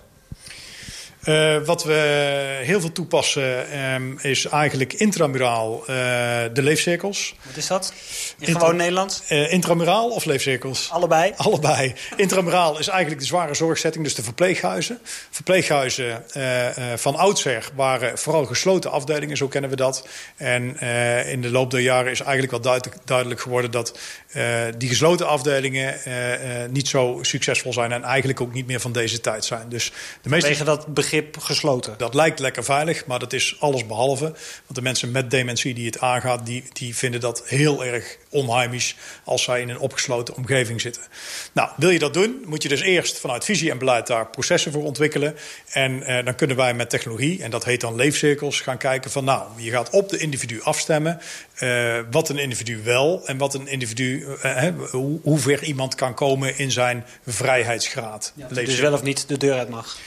Uh, 1.25 1.57
wat 1.65 1.83
we 1.83 1.93
heel 2.63 2.79
veel 2.79 2.91
toepassen 2.91 3.79
um, 3.93 4.19
is 4.21 4.45
eigenlijk 4.45 4.93
intramuraal 4.93 5.79
uh, 5.79 5.85
de 6.53 6.61
leefcirkels. 6.61 7.35
Wat 7.41 7.57
is 7.57 7.67
dat? 7.67 7.93
In 8.39 8.47
Intra 8.47 8.59
gewoon 8.59 8.75
Nederland? 8.75 9.23
Uh, 9.29 9.51
intramuraal 9.51 10.09
of 10.09 10.25
leefcirkels? 10.25 10.89
Allebei? 10.91 11.33
Allebei. 11.35 11.93
Intramuraal 12.15 12.79
is 12.79 12.87
eigenlijk 12.87 13.21
de 13.21 13.27
zware 13.27 13.53
zorgzetting, 13.53 14.03
dus 14.03 14.15
de 14.15 14.23
verpleeghuizen. 14.23 14.99
Verpleeghuizen 15.29 16.23
van 16.95 17.15
oudsher 17.15 17.69
waren 17.75 18.17
vooral 18.17 18.45
gesloten 18.45 18.91
afdelingen, 18.91 19.37
zo 19.37 19.47
kennen 19.47 19.69
we 19.69 19.75
dat. 19.75 20.07
En 20.35 20.80
in 21.27 21.42
de 21.42 21.49
loop 21.49 21.71
der 21.71 21.80
jaren 21.80 22.11
is 22.11 22.19
eigenlijk 22.19 22.51
wel 22.51 22.61
duidelijk, 22.61 22.97
duidelijk 23.06 23.42
geworden 23.42 23.71
dat 23.71 23.97
die 24.77 24.89
gesloten 24.89 25.27
afdelingen 25.27 25.95
niet 26.69 26.87
zo 26.87 27.19
succesvol 27.21 27.73
zijn 27.73 27.92
en 27.92 28.03
eigenlijk 28.03 28.42
ook 28.42 28.53
niet 28.53 28.68
meer 28.68 28.80
van 28.80 28.92
deze 28.92 29.21
tijd 29.21 29.45
zijn. 29.45 29.69
Dus 29.69 29.92
de 30.21 30.30
meeste... 30.30 30.63
Dat 30.63 30.94
begrip 31.13 31.37
gesloten. 31.37 31.93
Dat 31.97 32.13
lijkt 32.13 32.39
lekker 32.39 32.63
veilig, 32.63 33.05
maar 33.05 33.19
dat 33.19 33.33
is 33.33 33.55
alles 33.59 33.85
behalve. 33.85 34.23
Want 34.23 34.75
de 34.75 34.81
mensen 34.81 35.11
met 35.11 35.31
dementie 35.31 35.73
die 35.73 35.85
het 35.85 35.99
aangaat, 35.99 36.45
die, 36.45 36.63
die 36.73 36.95
vinden 36.95 37.19
dat 37.19 37.43
heel 37.45 37.85
erg 37.85 38.17
onheimisch 38.29 38.95
als 39.23 39.43
zij 39.43 39.61
in 39.61 39.69
een 39.69 39.79
opgesloten 39.79 40.35
omgeving 40.35 40.81
zitten. 40.81 41.01
Nou, 41.51 41.69
wil 41.77 41.89
je 41.89 41.99
dat 41.99 42.13
doen, 42.13 42.43
moet 42.45 42.63
je 42.63 42.69
dus 42.69 42.81
eerst 42.81 43.19
vanuit 43.19 43.45
visie 43.45 43.71
en 43.71 43.77
beleid 43.77 44.07
daar 44.07 44.27
processen 44.27 44.71
voor 44.71 44.83
ontwikkelen. 44.83 45.35
En 45.69 46.03
eh, 46.03 46.25
dan 46.25 46.35
kunnen 46.35 46.55
wij 46.55 46.73
met 46.73 46.89
technologie, 46.89 47.43
en 47.43 47.51
dat 47.51 47.65
heet 47.65 47.81
dan 47.81 47.95
leefcirkels, 47.95 48.61
gaan 48.61 48.77
kijken 48.77 49.11
van 49.11 49.23
nou, 49.23 49.47
je 49.57 49.71
gaat 49.71 49.89
op 49.89 50.09
de 50.09 50.17
individu 50.17 50.61
afstemmen. 50.61 51.21
Uh, 51.59 51.99
wat 52.11 52.29
een 52.29 52.37
individu 52.37 52.83
wel 52.83 53.21
en 53.25 53.37
wat 53.37 53.53
een 53.53 53.67
individu, 53.67 54.25
hoe, 54.91 55.19
hoe 55.23 55.39
ver 55.39 55.63
iemand 55.63 55.95
kan 55.95 56.13
komen 56.13 56.57
in 56.57 56.71
zijn 56.71 57.05
vrijheidsgraad. 57.27 58.33
Ja, 58.35 58.47
dus 58.47 58.79
wel 58.79 58.93
of 58.93 59.03
niet 59.03 59.27
de 59.27 59.37
deur 59.37 59.57
uit 59.57 59.69
mag. 59.69 59.97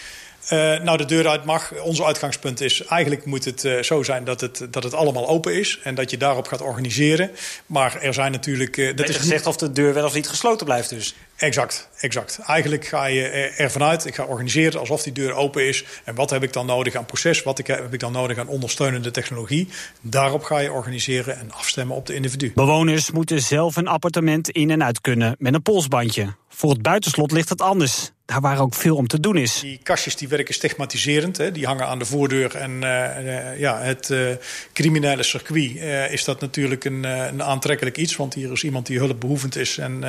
Uh, 0.53 0.79
nou, 0.81 0.97
de 0.97 1.05
deur 1.05 1.29
uit 1.29 1.45
mag. 1.45 1.73
Ons 1.83 2.03
uitgangspunt 2.03 2.61
is 2.61 2.85
eigenlijk 2.85 3.25
moet 3.25 3.45
het 3.45 3.65
uh, 3.65 3.83
zo 3.83 4.03
zijn 4.03 4.25
dat 4.25 4.41
het, 4.41 4.67
dat 4.71 4.83
het 4.83 4.95
allemaal 4.95 5.29
open 5.29 5.55
is. 5.55 5.81
En 5.83 5.95
dat 5.95 6.11
je 6.11 6.17
daarop 6.17 6.47
gaat 6.47 6.61
organiseren. 6.61 7.31
Maar 7.67 8.01
er 8.01 8.15
zijn 8.15 8.33
natuurlijk... 8.33 8.77
Uh, 8.77 8.97
dat 8.97 9.09
is 9.09 9.17
gezegd 9.17 9.45
niet... 9.45 9.47
of 9.47 9.57
de 9.57 9.73
deur 9.73 9.95
wel 9.95 10.05
of 10.05 10.15
niet 10.15 10.29
gesloten 10.29 10.67
blijft 10.67 10.89
dus. 10.89 11.15
Exact, 11.37 11.89
exact. 12.01 12.39
Eigenlijk 12.47 12.87
ga 12.87 13.07
je 13.07 13.23
ervan 13.57 13.83
uit, 13.83 14.07
ik 14.07 14.15
ga 14.15 14.25
organiseren 14.25 14.81
alsof 14.81 15.03
die 15.03 15.13
deur 15.13 15.33
open 15.33 15.67
is. 15.69 15.85
En 16.05 16.15
wat 16.15 16.31
heb 16.31 16.43
ik 16.43 16.53
dan 16.53 16.67
nodig 16.67 16.95
aan 16.95 17.07
proces? 17.07 17.43
Wat 17.43 17.59
heb 17.59 17.93
ik 17.93 18.01
dan 18.01 18.13
nodig 18.13 18.39
aan 18.39 18.49
ondersteunende 18.49 19.11
technologie? 19.11 19.69
Daarop 20.01 20.43
ga 20.43 20.59
je 20.59 20.73
organiseren 20.73 21.39
en 21.39 21.53
afstemmen 21.53 21.97
op 21.97 22.07
de 22.07 22.15
individu. 22.15 22.53
Bewoners 22.55 23.11
moeten 23.11 23.41
zelf 23.41 23.77
een 23.77 23.89
appartement 23.89 24.51
in 24.51 24.71
en 24.71 24.85
uit 24.85 25.01
kunnen 25.01 25.37
met 25.39 25.55
een 25.55 25.63
polsbandje. 25.63 26.35
Voor 26.49 26.71
het 26.71 26.83
buitenslot 26.83 27.33
ligt 27.33 27.49
het 27.49 27.61
anders. 27.61 28.11
Daar 28.27 28.41
waar 28.41 28.61
ook 28.61 28.75
veel 28.75 28.97
om 28.97 29.07
te 29.07 29.21
doen 29.21 29.37
is. 29.37 29.61
Die 29.61 29.81
kastjes 29.83 30.17
die 30.17 30.29
werken 30.29 30.55
stigmatiserend. 30.55 31.37
Hè. 31.37 31.53
Die 31.53 31.67
hangen 31.67 31.87
aan 31.87 31.99
de 31.99 32.05
voordeur. 32.05 32.57
En 32.57 32.71
uh, 32.71 33.59
ja, 33.59 33.81
het 33.81 34.09
uh, 34.11 34.31
criminele 34.73 35.23
circuit 35.23 35.71
uh, 35.71 36.13
is 36.13 36.25
dat 36.25 36.41
natuurlijk 36.41 36.85
een, 36.85 37.05
een, 37.05 37.43
aantrekkelijk 37.43 37.97
iets. 37.97 38.17
Want 38.17 38.35
hier 38.35 38.53
is 38.53 38.65
iemand 38.65 38.87
die 38.87 38.99
hulpbehoevend 38.99 39.57
is. 39.57 39.79
En 39.79 40.05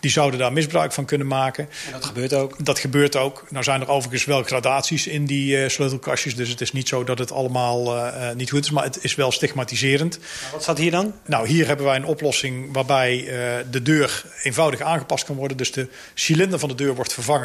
die 0.00 0.10
zouden 0.10 0.40
daar 0.40 0.52
misbruik 0.52 0.92
van 0.92 1.04
kunnen 1.04 1.26
maken. 1.26 1.68
En 1.86 1.92
dat 1.92 2.04
gebeurt 2.04 2.34
ook? 2.34 2.64
Dat 2.64 2.78
gebeurt 2.78 3.16
ook. 3.16 3.46
Nou 3.48 3.64
zijn 3.64 3.80
er 3.80 3.88
overigens 3.88 4.24
wel 4.24 4.42
gradaties 4.42 5.06
in 5.06 5.24
die 5.24 5.68
sleutelkastjes. 5.68 6.36
Dus 6.36 6.48
het 6.48 6.60
is 6.60 6.72
niet 6.72 6.88
zo 6.88 7.04
dat 7.04 7.18
het 7.18 7.32
allemaal 7.32 8.12
niet 8.34 8.50
goed 8.50 8.64
is. 8.64 8.70
Maar 8.70 8.84
het 8.84 9.04
is 9.04 9.14
wel 9.14 9.32
stigmatiserend. 9.32 10.18
Nou, 10.18 10.52
wat 10.52 10.62
staat 10.62 10.78
hier 10.78 10.90
dan? 10.90 11.14
Nou, 11.26 11.46
hier 11.46 11.66
hebben 11.66 11.86
wij 11.86 11.96
een 11.96 12.04
oplossing 12.04 12.72
waarbij 12.72 13.24
de 13.70 13.82
deur 13.82 14.24
eenvoudig 14.42 14.80
aangepast 14.80 15.24
kan 15.24 15.36
worden. 15.36 15.56
Dus 15.56 15.72
de 15.72 15.88
cilinder 16.14 16.58
van 16.58 16.68
de 16.68 16.74
deur 16.74 16.94
wordt 16.94 17.12
vervangen 17.12 17.39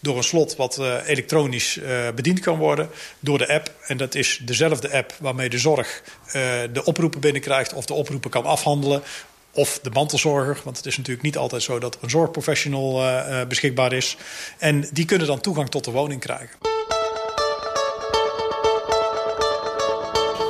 door 0.00 0.16
een 0.16 0.22
slot 0.22 0.56
wat 0.56 0.78
uh, 0.80 0.94
elektronisch 1.06 1.76
uh, 1.76 2.08
bediend 2.14 2.40
kan 2.40 2.58
worden 2.58 2.90
door 3.20 3.38
de 3.38 3.48
app. 3.48 3.74
En 3.86 3.96
dat 3.96 4.14
is 4.14 4.40
dezelfde 4.42 4.92
app 4.92 5.14
waarmee 5.18 5.48
de 5.48 5.58
zorg 5.58 6.02
uh, 6.26 6.32
de 6.72 6.84
oproepen 6.84 7.20
binnenkrijgt 7.20 7.72
of 7.72 7.84
de 7.84 7.94
oproepen 7.94 8.30
kan 8.30 8.44
afhandelen. 8.44 9.02
Of 9.52 9.78
de 9.82 9.90
mantelzorger, 9.90 10.60
want 10.64 10.76
het 10.76 10.86
is 10.86 10.96
natuurlijk 10.96 11.24
niet 11.24 11.36
altijd 11.36 11.62
zo 11.62 11.78
dat 11.78 11.98
een 12.00 12.10
zorgprofessional 12.10 13.02
beschikbaar 13.48 13.92
is. 13.92 14.16
En 14.58 14.88
die 14.92 15.04
kunnen 15.04 15.26
dan 15.26 15.40
toegang 15.40 15.68
tot 15.68 15.84
de 15.84 15.90
woning 15.90 16.20
krijgen. 16.20 16.58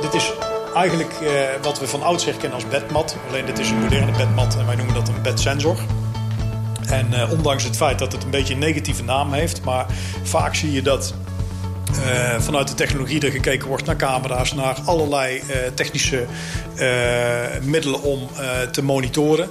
Dit 0.01 0.13
is 0.13 0.31
eigenlijk 0.75 1.13
wat 1.61 1.79
we 1.79 1.87
van 1.87 2.03
oudsher 2.03 2.33
kennen 2.33 2.53
als 2.53 2.67
bedmat. 2.67 3.15
Alleen 3.27 3.45
dit 3.45 3.59
is 3.59 3.69
een 3.69 3.79
moderne 3.79 4.11
bedmat 4.11 4.55
en 4.57 4.65
wij 4.65 4.75
noemen 4.75 4.95
dat 4.95 5.07
een 5.07 5.21
bedsensor. 5.21 5.77
En 6.91 7.07
uh, 7.13 7.31
ondanks 7.31 7.63
het 7.63 7.75
feit 7.75 7.99
dat 7.99 8.11
het 8.11 8.23
een 8.23 8.29
beetje 8.29 8.53
een 8.53 8.59
negatieve 8.59 9.03
naam 9.03 9.33
heeft, 9.33 9.63
maar 9.63 9.85
vaak 10.23 10.55
zie 10.55 10.71
je 10.71 10.81
dat 10.81 11.13
uh, 11.91 12.39
vanuit 12.39 12.67
de 12.67 12.73
technologie 12.73 13.21
er 13.21 13.31
gekeken 13.31 13.67
wordt 13.67 13.85
naar 13.85 13.95
camera's, 13.95 14.53
naar 14.53 14.77
allerlei 14.85 15.37
uh, 15.37 15.55
technische 15.73 16.25
middelen 17.61 18.01
om 18.01 18.29
te 18.71 18.83
monitoren. 18.83 19.49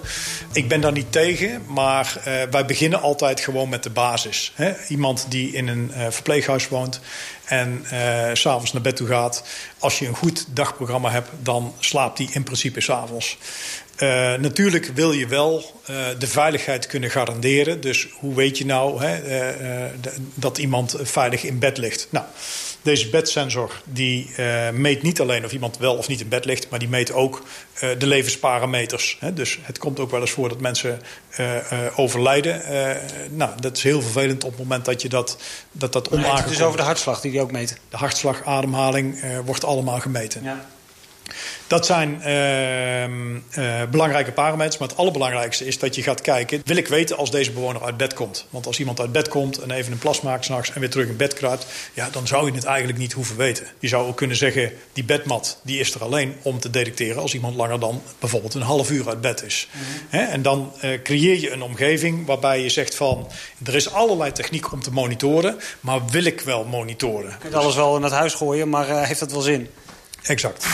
Ik 0.53 0.69
ben 0.69 0.81
daar 0.81 0.93
niet 0.93 1.13
tegen, 1.13 1.63
maar 1.67 2.17
wij 2.51 2.67
beginnen 2.67 3.01
altijd 3.01 3.41
gewoon 3.41 3.69
met 3.69 3.83
de 3.83 3.91
basis. 3.91 4.53
Hè? 4.55 4.73
Iemand 4.89 5.27
die 5.29 5.53
in 5.53 5.69
een 5.69 5.93
verpleeghuis 6.09 6.69
woont 6.69 7.01
en 7.45 7.85
s'avonds 8.33 8.73
naar 8.73 8.83
bed 8.83 8.97
toe 8.97 9.07
gaat. 9.07 9.45
Als 9.79 9.99
je 9.99 10.07
een 10.07 10.15
goed 10.15 10.47
dagprogramma 10.49 11.11
hebt, 11.11 11.29
dan 11.43 11.75
slaapt 11.79 12.19
hij 12.19 12.29
in 12.33 12.43
principe 12.43 12.81
s'avonds. 12.81 13.39
Uh, 14.03 14.35
natuurlijk 14.35 14.91
wil 14.95 15.13
je 15.13 15.27
wel 15.27 15.83
uh, 15.91 15.97
de 16.19 16.27
veiligheid 16.27 16.87
kunnen 16.87 17.11
garanderen. 17.11 17.81
Dus 17.81 18.09
hoe 18.13 18.35
weet 18.35 18.59
je 18.59 18.67
nou 18.67 19.05
hè, 19.05 19.45
uh, 19.85 19.91
dat 20.35 20.59
iemand 20.59 20.97
veilig 21.03 21.45
in 21.45 21.59
bed 21.59 21.79
ligt? 21.79 22.07
Nou, 22.11 22.27
deze 22.83 23.09
bedsensor 23.09 23.83
die 23.85 24.31
meet 24.73 25.03
niet 25.03 25.21
alleen 25.21 25.45
of 25.45 25.53
iemand 25.53 25.79
wel 25.79 25.97
of 25.97 26.09
niet 26.09 26.21
in 26.21 26.29
bed 26.29 26.45
ligt... 26.45 26.71
maar 26.71 26.79
die 26.79 26.89
meet 26.89 27.13
ook 27.13 27.43
de 27.99 28.07
levensparameters. 28.07 29.17
Hè. 29.21 29.33
Dus 29.33 29.59
het 29.63 29.79
komt 29.79 30.01
ook 30.01 30.11
wel 30.11 30.21
eens 30.21 30.31
voor 30.31 30.49
dat 30.49 30.61
mensen 30.61 31.01
overlijden. 31.97 32.63
nou, 33.31 33.51
dat 33.61 33.77
is 33.77 33.83
heel 33.83 34.03
vervelend 34.03 34.45
op 34.45 34.51
het 34.51 34.59
moment 34.59 34.85
dat 34.85 35.03
je 35.03 35.09
dat, 35.09 35.37
dat, 35.73 35.93
dat 35.93 36.09
onaangekondigd... 36.09 36.45
Het 36.45 36.59
is 36.59 36.63
over 36.63 36.79
de 36.79 36.85
hartslag 36.85 37.21
die 37.21 37.31
die 37.31 37.41
ook 37.41 37.53
meten? 37.53 37.77
De 37.89 37.97
hartslag, 37.97 38.45
ademhaling 38.45 39.25
wordt 39.45 39.65
allemaal 39.65 40.01
gemeten. 40.01 40.43
Ja. 40.43 40.67
Dat 41.71 41.87
zijn 41.87 42.21
uh, 42.27 43.05
uh, 43.05 43.89
belangrijke 43.91 44.33
parameters. 44.33 44.79
Maar 44.79 44.89
het 44.89 44.97
allerbelangrijkste 44.97 45.67
is 45.67 45.79
dat 45.79 45.95
je 45.95 46.03
gaat 46.03 46.21
kijken... 46.21 46.63
wil 46.65 46.77
ik 46.77 46.89
weten 46.89 47.17
als 47.17 47.31
deze 47.31 47.51
bewoner 47.51 47.83
uit 47.83 47.97
bed 47.97 48.15
komt? 48.15 48.47
Want 48.51 48.67
als 48.67 48.79
iemand 48.79 49.01
uit 49.01 49.13
bed 49.13 49.29
komt 49.29 49.59
en 49.59 49.71
even 49.71 49.93
een 49.93 49.99
plas 49.99 50.21
maakt 50.21 50.45
s'nachts... 50.45 50.73
en 50.73 50.81
weer 50.81 50.91
terug 50.91 51.09
in 51.09 51.17
bed 51.17 51.35
kruipt... 51.35 51.67
Ja, 51.95 52.09
dan 52.13 52.27
zou 52.27 52.47
je 52.47 52.53
het 52.53 52.65
eigenlijk 52.65 52.99
niet 52.99 53.13
hoeven 53.13 53.37
weten. 53.37 53.67
Je 53.79 53.89
zou 53.89 54.07
ook 54.07 54.17
kunnen 54.17 54.37
zeggen... 54.37 54.73
die 54.93 55.05
bedmat 55.05 55.59
die 55.63 55.79
is 55.81 55.95
er 55.95 56.03
alleen 56.03 56.37
om 56.43 56.61
te 56.61 56.71
detecteren... 56.71 57.23
als 57.23 57.35
iemand 57.35 57.57
langer 57.57 57.81
dan 57.81 58.03
bijvoorbeeld 58.19 58.55
een 58.55 58.63
half 58.63 58.91
uur 58.91 59.09
uit 59.09 59.21
bed 59.21 59.43
is. 59.43 59.69
Mm 59.73 59.99
en 60.11 60.43
dan 60.43 60.73
uh, 60.85 61.03
creëer 61.03 61.41
je 61.41 61.51
een 61.51 61.63
omgeving 61.63 62.27
waarbij 62.27 62.63
je 62.63 62.69
zegt 62.69 62.95
van... 62.95 63.29
er 63.65 63.75
is 63.75 63.93
allerlei 63.93 64.33
techniek 64.33 64.73
om 64.73 64.83
te 64.83 64.93
monitoren... 64.93 65.61
maar 65.81 66.07
wil 66.11 66.25
ik 66.25 66.41
wel 66.41 66.65
monitoren? 66.65 67.31
Je 67.31 67.37
kunt 67.39 67.55
alles 67.55 67.75
wel 67.75 67.97
in 67.97 68.03
het 68.03 68.13
huis 68.13 68.35
gooien, 68.35 68.69
maar 68.69 68.89
eh, 68.89 69.03
heeft 69.03 69.21
dat 69.21 69.33
wel 69.33 69.41
zin? 69.41 69.69
Exact. 70.23 70.67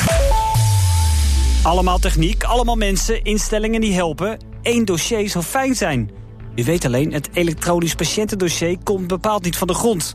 Allemaal 1.67 1.99
techniek, 1.99 2.45
allemaal 2.45 2.77
mensen, 2.77 3.23
instellingen 3.23 3.81
die 3.81 3.95
helpen. 3.95 4.39
Eén 4.63 4.85
dossier 4.85 5.29
zou 5.29 5.45
fijn 5.45 5.75
zijn. 5.75 6.11
U 6.55 6.65
weet 6.65 6.85
alleen, 6.85 7.13
het 7.13 7.29
elektronisch 7.33 7.95
patiëntendossier 7.95 8.79
komt 8.83 9.07
bepaald 9.07 9.45
niet 9.45 9.57
van 9.57 9.67
de 9.67 9.75
grond. 9.75 10.15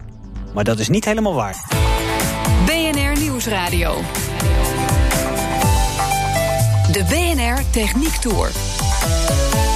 Maar 0.53 0.63
dat 0.63 0.79
is 0.79 0.89
niet 0.89 1.05
helemaal 1.05 1.33
waar. 1.33 1.65
BNR 2.65 3.19
Nieuwsradio. 3.19 3.93
De 6.91 7.03
BNR 7.09 7.69
Techniek 7.71 8.15
Tour. 8.15 8.51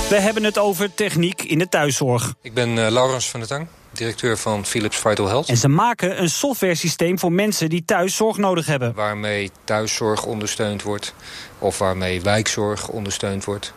We 0.10 0.20
hebben 0.20 0.44
het 0.44 0.58
over 0.58 0.94
techniek 0.94 1.42
in 1.42 1.58
de 1.58 1.70
thuiszorg. 1.70 2.34
Ik 2.42 2.54
ben 2.54 2.70
uh, 2.70 2.88
Laurens 2.90 3.30
van 3.30 3.40
der 3.40 3.50
Tang 3.50 3.68
directeur 3.96 4.38
van 4.38 4.66
Philips 4.66 4.98
Vital 4.98 5.28
Health. 5.28 5.50
En 5.50 5.58
ze 5.58 5.68
maken 5.68 6.22
een 6.22 6.30
software-systeem 6.30 7.20
voor 7.20 7.32
mensen 7.32 7.70
die 7.70 7.86
thuis 7.86 8.16
zorg 8.16 8.38
nodig 8.38 8.66
hebben. 8.66 8.94
Waarmee 8.94 9.52
thuiszorg 9.64 10.26
ondersteund 10.26 10.84
wordt 10.84 11.14
of 11.60 11.78
waarmee 11.78 12.22
wijkzorg 12.22 12.88
ondersteund 12.88 13.44
wordt. 13.44 13.74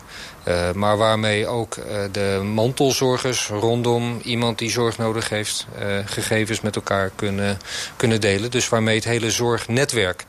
Uh, 0.49 0.73
maar 0.73 0.97
waarmee 0.97 1.47
ook 1.47 1.77
uh, 1.77 1.85
de 2.13 2.41
mantelzorgers 2.55 3.49
rondom 3.49 4.21
iemand 4.25 4.59
die 4.59 4.71
zorg 4.71 4.99
nodig 4.99 5.29
heeft... 5.29 5.67
Uh, 5.79 5.99
gegevens 6.05 6.61
met 6.61 6.77
elkaar 6.77 7.11
kunnen, 7.15 7.59
kunnen 7.97 8.21
delen. 8.21 8.51
Dus 8.51 8.69
waarmee 8.69 8.95
het 8.95 9.05
hele 9.05 9.31
zorgnetwerk 9.31 10.25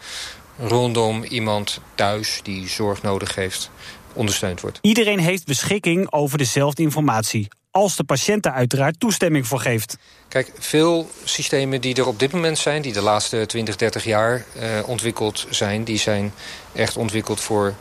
rondom 0.59 1.23
iemand 1.23 1.79
thuis 1.95 2.39
die 2.43 2.69
zorg 2.69 3.01
nodig 3.01 3.35
heeft 3.35 3.69
ondersteund 4.13 4.61
wordt. 4.61 4.79
Iedereen 4.81 5.19
heeft 5.19 5.45
beschikking 5.45 6.11
over 6.11 6.37
dezelfde 6.37 6.81
informatie 6.81 7.47
als 7.71 7.95
de 7.95 8.03
patiënt 8.03 8.43
daar 8.43 8.53
uiteraard 8.53 8.99
toestemming 8.99 9.47
voor 9.47 9.59
geeft. 9.59 9.97
Kijk, 10.27 10.51
veel 10.59 11.09
systemen 11.23 11.81
die 11.81 11.95
er 11.95 12.07
op 12.07 12.19
dit 12.19 12.31
moment 12.31 12.57
zijn... 12.57 12.81
die 12.81 12.93
de 12.93 13.01
laatste 13.01 13.45
20, 13.45 13.75
30 13.75 14.03
jaar 14.03 14.45
uh, 14.55 14.63
ontwikkeld 14.85 15.47
zijn... 15.49 15.83
die 15.83 15.97
zijn 15.97 16.33
echt 16.73 16.97
ontwikkeld 16.97 17.39
voor 17.39 17.73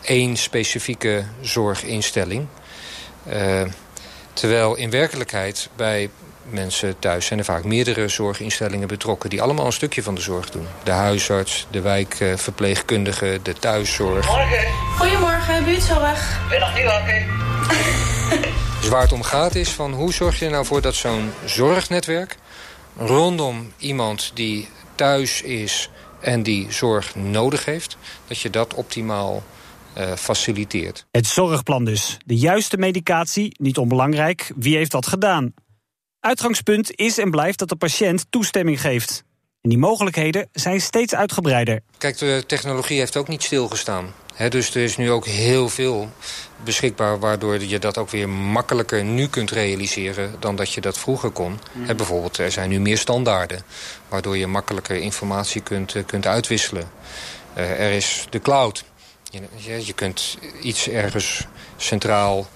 één 0.00 0.36
specifieke 0.36 1.24
zorginstelling. 1.40 2.46
Uh, 3.32 3.62
terwijl 4.32 4.76
in 4.76 4.90
werkelijkheid 4.90 5.68
bij 5.76 6.10
mensen 6.50 6.98
thuis 6.98 7.26
zijn 7.26 7.38
er 7.38 7.44
vaak 7.44 7.64
meerdere 7.64 8.08
zorginstellingen 8.08 8.88
betrokken... 8.88 9.30
die 9.30 9.42
allemaal 9.42 9.66
een 9.66 9.72
stukje 9.72 10.02
van 10.02 10.14
de 10.14 10.20
zorg 10.20 10.50
doen. 10.50 10.66
De 10.82 10.90
huisarts, 10.90 11.66
de 11.70 11.80
wijkverpleegkundige, 11.80 13.40
de 13.42 13.52
thuiszorg. 13.52 14.26
Morgen. 14.26 14.66
Goedemorgen, 14.96 15.27
buurtzorg. 15.48 16.48
Ben 16.48 16.60
nog 16.60 16.74
niet 16.74 16.84
wakker. 16.84 17.26
Dus 18.80 18.88
waar 18.88 19.02
het 19.02 19.12
om 19.12 19.22
gaat 19.22 19.54
is 19.54 19.70
van 19.70 19.92
hoe 19.92 20.12
zorg 20.12 20.38
je 20.38 20.44
er 20.44 20.50
nou 20.50 20.64
voor 20.64 20.80
dat 20.80 20.94
zo'n 20.94 21.30
zorgnetwerk... 21.44 22.36
rondom 22.96 23.72
iemand 23.78 24.30
die 24.34 24.68
thuis 24.94 25.42
is 25.42 25.90
en 26.20 26.42
die 26.42 26.72
zorg 26.72 27.14
nodig 27.14 27.64
heeft... 27.64 27.96
dat 28.26 28.38
je 28.38 28.50
dat 28.50 28.74
optimaal 28.74 29.42
uh, 29.98 30.12
faciliteert. 30.12 31.06
Het 31.10 31.26
zorgplan 31.26 31.84
dus. 31.84 32.16
De 32.26 32.36
juiste 32.36 32.76
medicatie, 32.76 33.54
niet 33.58 33.78
onbelangrijk. 33.78 34.52
Wie 34.56 34.76
heeft 34.76 34.90
dat 34.90 35.06
gedaan? 35.06 35.54
Uitgangspunt 36.20 36.96
is 36.96 37.18
en 37.18 37.30
blijft 37.30 37.58
dat 37.58 37.68
de 37.68 37.76
patiënt 37.76 38.26
toestemming 38.30 38.80
geeft. 38.80 39.24
En 39.60 39.68
die 39.68 39.78
mogelijkheden 39.78 40.48
zijn 40.52 40.80
steeds 40.80 41.14
uitgebreider. 41.14 41.80
Kijk, 41.98 42.18
de 42.18 42.44
technologie 42.46 42.98
heeft 42.98 43.16
ook 43.16 43.28
niet 43.28 43.42
stilgestaan. 43.42 44.12
He, 44.38 44.48
dus 44.48 44.74
er 44.74 44.82
is 44.82 44.96
nu 44.96 45.10
ook 45.10 45.26
heel 45.26 45.68
veel 45.68 46.10
beschikbaar... 46.64 47.18
waardoor 47.18 47.64
je 47.64 47.78
dat 47.78 47.98
ook 47.98 48.10
weer 48.10 48.28
makkelijker 48.28 49.04
nu 49.04 49.28
kunt 49.28 49.50
realiseren... 49.50 50.34
dan 50.38 50.56
dat 50.56 50.72
je 50.72 50.80
dat 50.80 50.98
vroeger 50.98 51.30
kon. 51.30 51.58
Mm. 51.72 51.96
bijvoorbeeld, 51.96 52.38
er 52.38 52.52
zijn 52.52 52.68
nu 52.68 52.80
meer 52.80 52.98
standaarden... 52.98 53.62
waardoor 54.08 54.36
je 54.36 54.46
makkelijker 54.46 54.96
informatie 54.96 55.60
kunt, 55.60 55.94
uh, 55.94 56.04
kunt 56.06 56.26
uitwisselen. 56.26 56.88
Uh, 57.56 57.70
er 57.70 57.92
is 57.92 58.26
de 58.30 58.40
cloud. 58.40 58.84
Je, 59.56 59.86
je 59.86 59.92
kunt 59.92 60.38
iets 60.62 60.88
ergens 60.88 61.46
centraal 61.76 62.48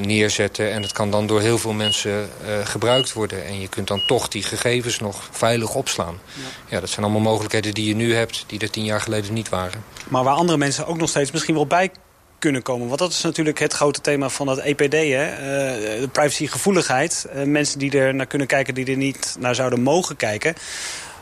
neerzetten. 0.00 0.72
En 0.72 0.82
het 0.82 0.92
kan 0.92 1.10
dan 1.10 1.26
door 1.26 1.40
heel 1.40 1.58
veel 1.58 1.72
mensen 1.72 2.30
uh, 2.46 2.66
gebruikt 2.66 3.12
worden. 3.12 3.46
En 3.46 3.60
je 3.60 3.68
kunt 3.68 3.88
dan 3.88 4.02
toch 4.06 4.28
die 4.28 4.42
gegevens 4.42 5.00
nog 5.00 5.28
veilig 5.30 5.74
opslaan. 5.74 6.18
Ja. 6.34 6.42
ja. 6.68 6.80
dat 6.80 6.88
zijn 6.88 7.04
allemaal 7.04 7.22
mogelijkheden 7.22 7.74
die 7.74 7.88
je 7.88 7.94
nu 7.94 8.14
hebt... 8.14 8.44
die 8.46 8.58
er 8.58 8.70
tien 8.70 8.84
jaar 8.84 9.00
geleden 9.00 9.32
niet 9.32 9.48
waren. 9.48 9.84
Maar 10.08 10.24
waar 10.24 10.34
andere 10.34 10.58
mensen 10.58 10.86
ook 10.86 10.96
nog 10.96 11.08
steeds 11.08 11.30
misschien 11.30 11.54
wel 11.54 11.66
bij 11.66 11.90
kunnen 12.38 12.62
komen. 12.62 12.86
Want 12.86 12.98
dat 12.98 13.10
is 13.10 13.20
natuurlijk 13.20 13.58
het 13.58 13.72
grote 13.72 14.00
thema 14.00 14.28
van 14.28 14.48
het 14.48 14.58
EPD. 14.58 14.92
Hè? 14.92 15.30
Uh, 15.30 16.00
de 16.00 16.08
privacygevoeligheid. 16.12 17.26
Uh, 17.34 17.42
mensen 17.42 17.78
die 17.78 17.98
er 17.98 18.14
naar 18.14 18.26
kunnen 18.26 18.46
kijken 18.46 18.74
die 18.74 18.86
er 18.86 18.96
niet 18.96 19.36
naar 19.38 19.54
zouden 19.54 19.80
mogen 19.80 20.16
kijken. 20.16 20.54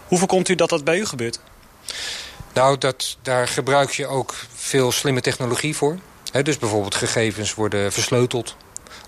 Hoe 0.07 0.19
voorkomt 0.19 0.49
u 0.49 0.55
dat 0.55 0.69
dat 0.69 0.85
bij 0.85 0.99
u 0.99 1.07
gebeurt? 1.07 1.41
Nou, 2.55 2.79
dat, 2.79 3.17
daar 3.23 3.49
gebruik 3.49 3.91
je 3.91 4.07
ook 4.07 4.35
veel 4.55 4.93
slimme 4.93 5.21
technologie 5.21 5.77
voor. 5.77 5.99
He, 6.35 6.43
dus 6.43 6.59
bijvoorbeeld 6.59 6.95
gegevens 6.95 7.55
worden 7.55 7.93
versleuteld, 7.93 8.57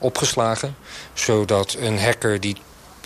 opgeslagen... 0.01 0.77
zodat 1.15 1.77
een 1.79 2.01
hacker 2.01 2.41
die 2.41 2.57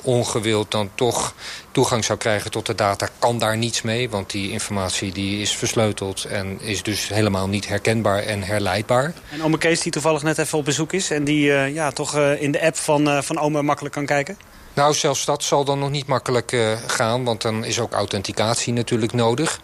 ongewild 0.03 0.71
dan 0.71 0.91
toch 0.95 1.35
toegang 1.71 2.05
zou 2.05 2.19
krijgen 2.19 2.51
tot 2.51 2.67
de 2.67 2.75
data... 2.75 3.09
kan 3.19 3.39
daar 3.39 3.57
niets 3.57 3.83
mee, 3.83 4.11
want 4.11 4.31
die 4.31 4.51
informatie 4.51 5.13
die 5.13 5.41
is 5.41 5.57
versleuteld... 5.57 6.25
en 6.25 6.61
is 6.61 6.83
dus 6.83 7.09
helemaal 7.09 7.49
niet 7.49 7.69
herkenbaar 7.69 8.23
en 8.23 8.43
herleidbaar. 8.43 9.13
En 9.31 9.43
ome 9.43 9.59
Kees 9.59 9.81
die 9.81 9.93
toevallig 9.93 10.23
net 10.23 10.39
even 10.39 10.59
op 10.59 10.65
bezoek 10.65 10.93
is... 10.93 11.11
en 11.11 11.25
die 11.25 11.47
uh, 11.47 11.75
ja, 11.75 11.91
toch 11.91 12.17
uh, 12.17 12.43
in 12.43 12.53
de 12.53 12.63
app 12.63 12.77
van, 12.77 13.09
uh, 13.09 13.23
van 13.23 13.39
ome 13.39 13.63
makkelijk 13.63 13.95
kan 13.95 14.07
kijken? 14.07 14.39
Nou, 14.75 14.95
zelfs 14.95 15.25
dat 15.25 15.43
zal 15.43 15.65
dan 15.65 15.79
nog 15.79 15.91
niet 15.91 16.07
makkelijk 16.07 16.57
gaan... 16.87 17.25
want 17.25 17.43
dan 17.43 17.65
is 17.65 17.81
ook 17.81 17.93
authenticatie 17.93 18.73
natuurlijk 18.73 19.13
nodig. 19.13 19.61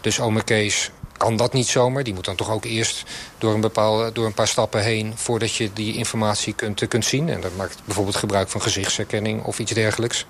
Dus 0.00 0.20
ome 0.20 0.42
Kees 0.42 0.90
kan 1.18 1.36
dat 1.36 1.52
niet 1.52 1.66
zomaar. 1.66 2.04
Die 2.04 2.14
moet 2.14 2.24
dan 2.24 2.36
toch 2.36 2.50
ook 2.50 2.64
eerst 2.64 3.02
door 3.38 3.54
een, 3.54 3.60
bepaalde, 3.60 4.12
door 4.12 4.26
een 4.26 4.34
paar 4.34 4.48
stappen 4.48 4.82
heen... 4.82 5.12
voordat 5.16 5.54
je 5.54 5.72
die 5.72 5.96
informatie 5.96 6.52
kunt, 6.52 6.88
kunt 6.88 7.04
zien. 7.04 7.28
En 7.28 7.40
dat 7.40 7.56
maakt 7.56 7.78
bijvoorbeeld 7.84 8.16
gebruik 8.16 8.48
van 8.48 8.62
gezichtsherkenning 8.62 9.44
of 9.44 9.58
iets 9.58 9.72
dergelijks. 9.72 10.26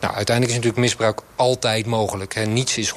Nou, 0.00 0.14
uiteindelijk 0.14 0.56
is 0.56 0.64
natuurlijk 0.64 0.76
misbruik 0.76 1.20
altijd 1.36 1.86
mogelijk. 1.86 2.34
Hè. 2.34 2.44
Niets 2.44 2.78
is 2.78 2.94
100% 2.94 2.96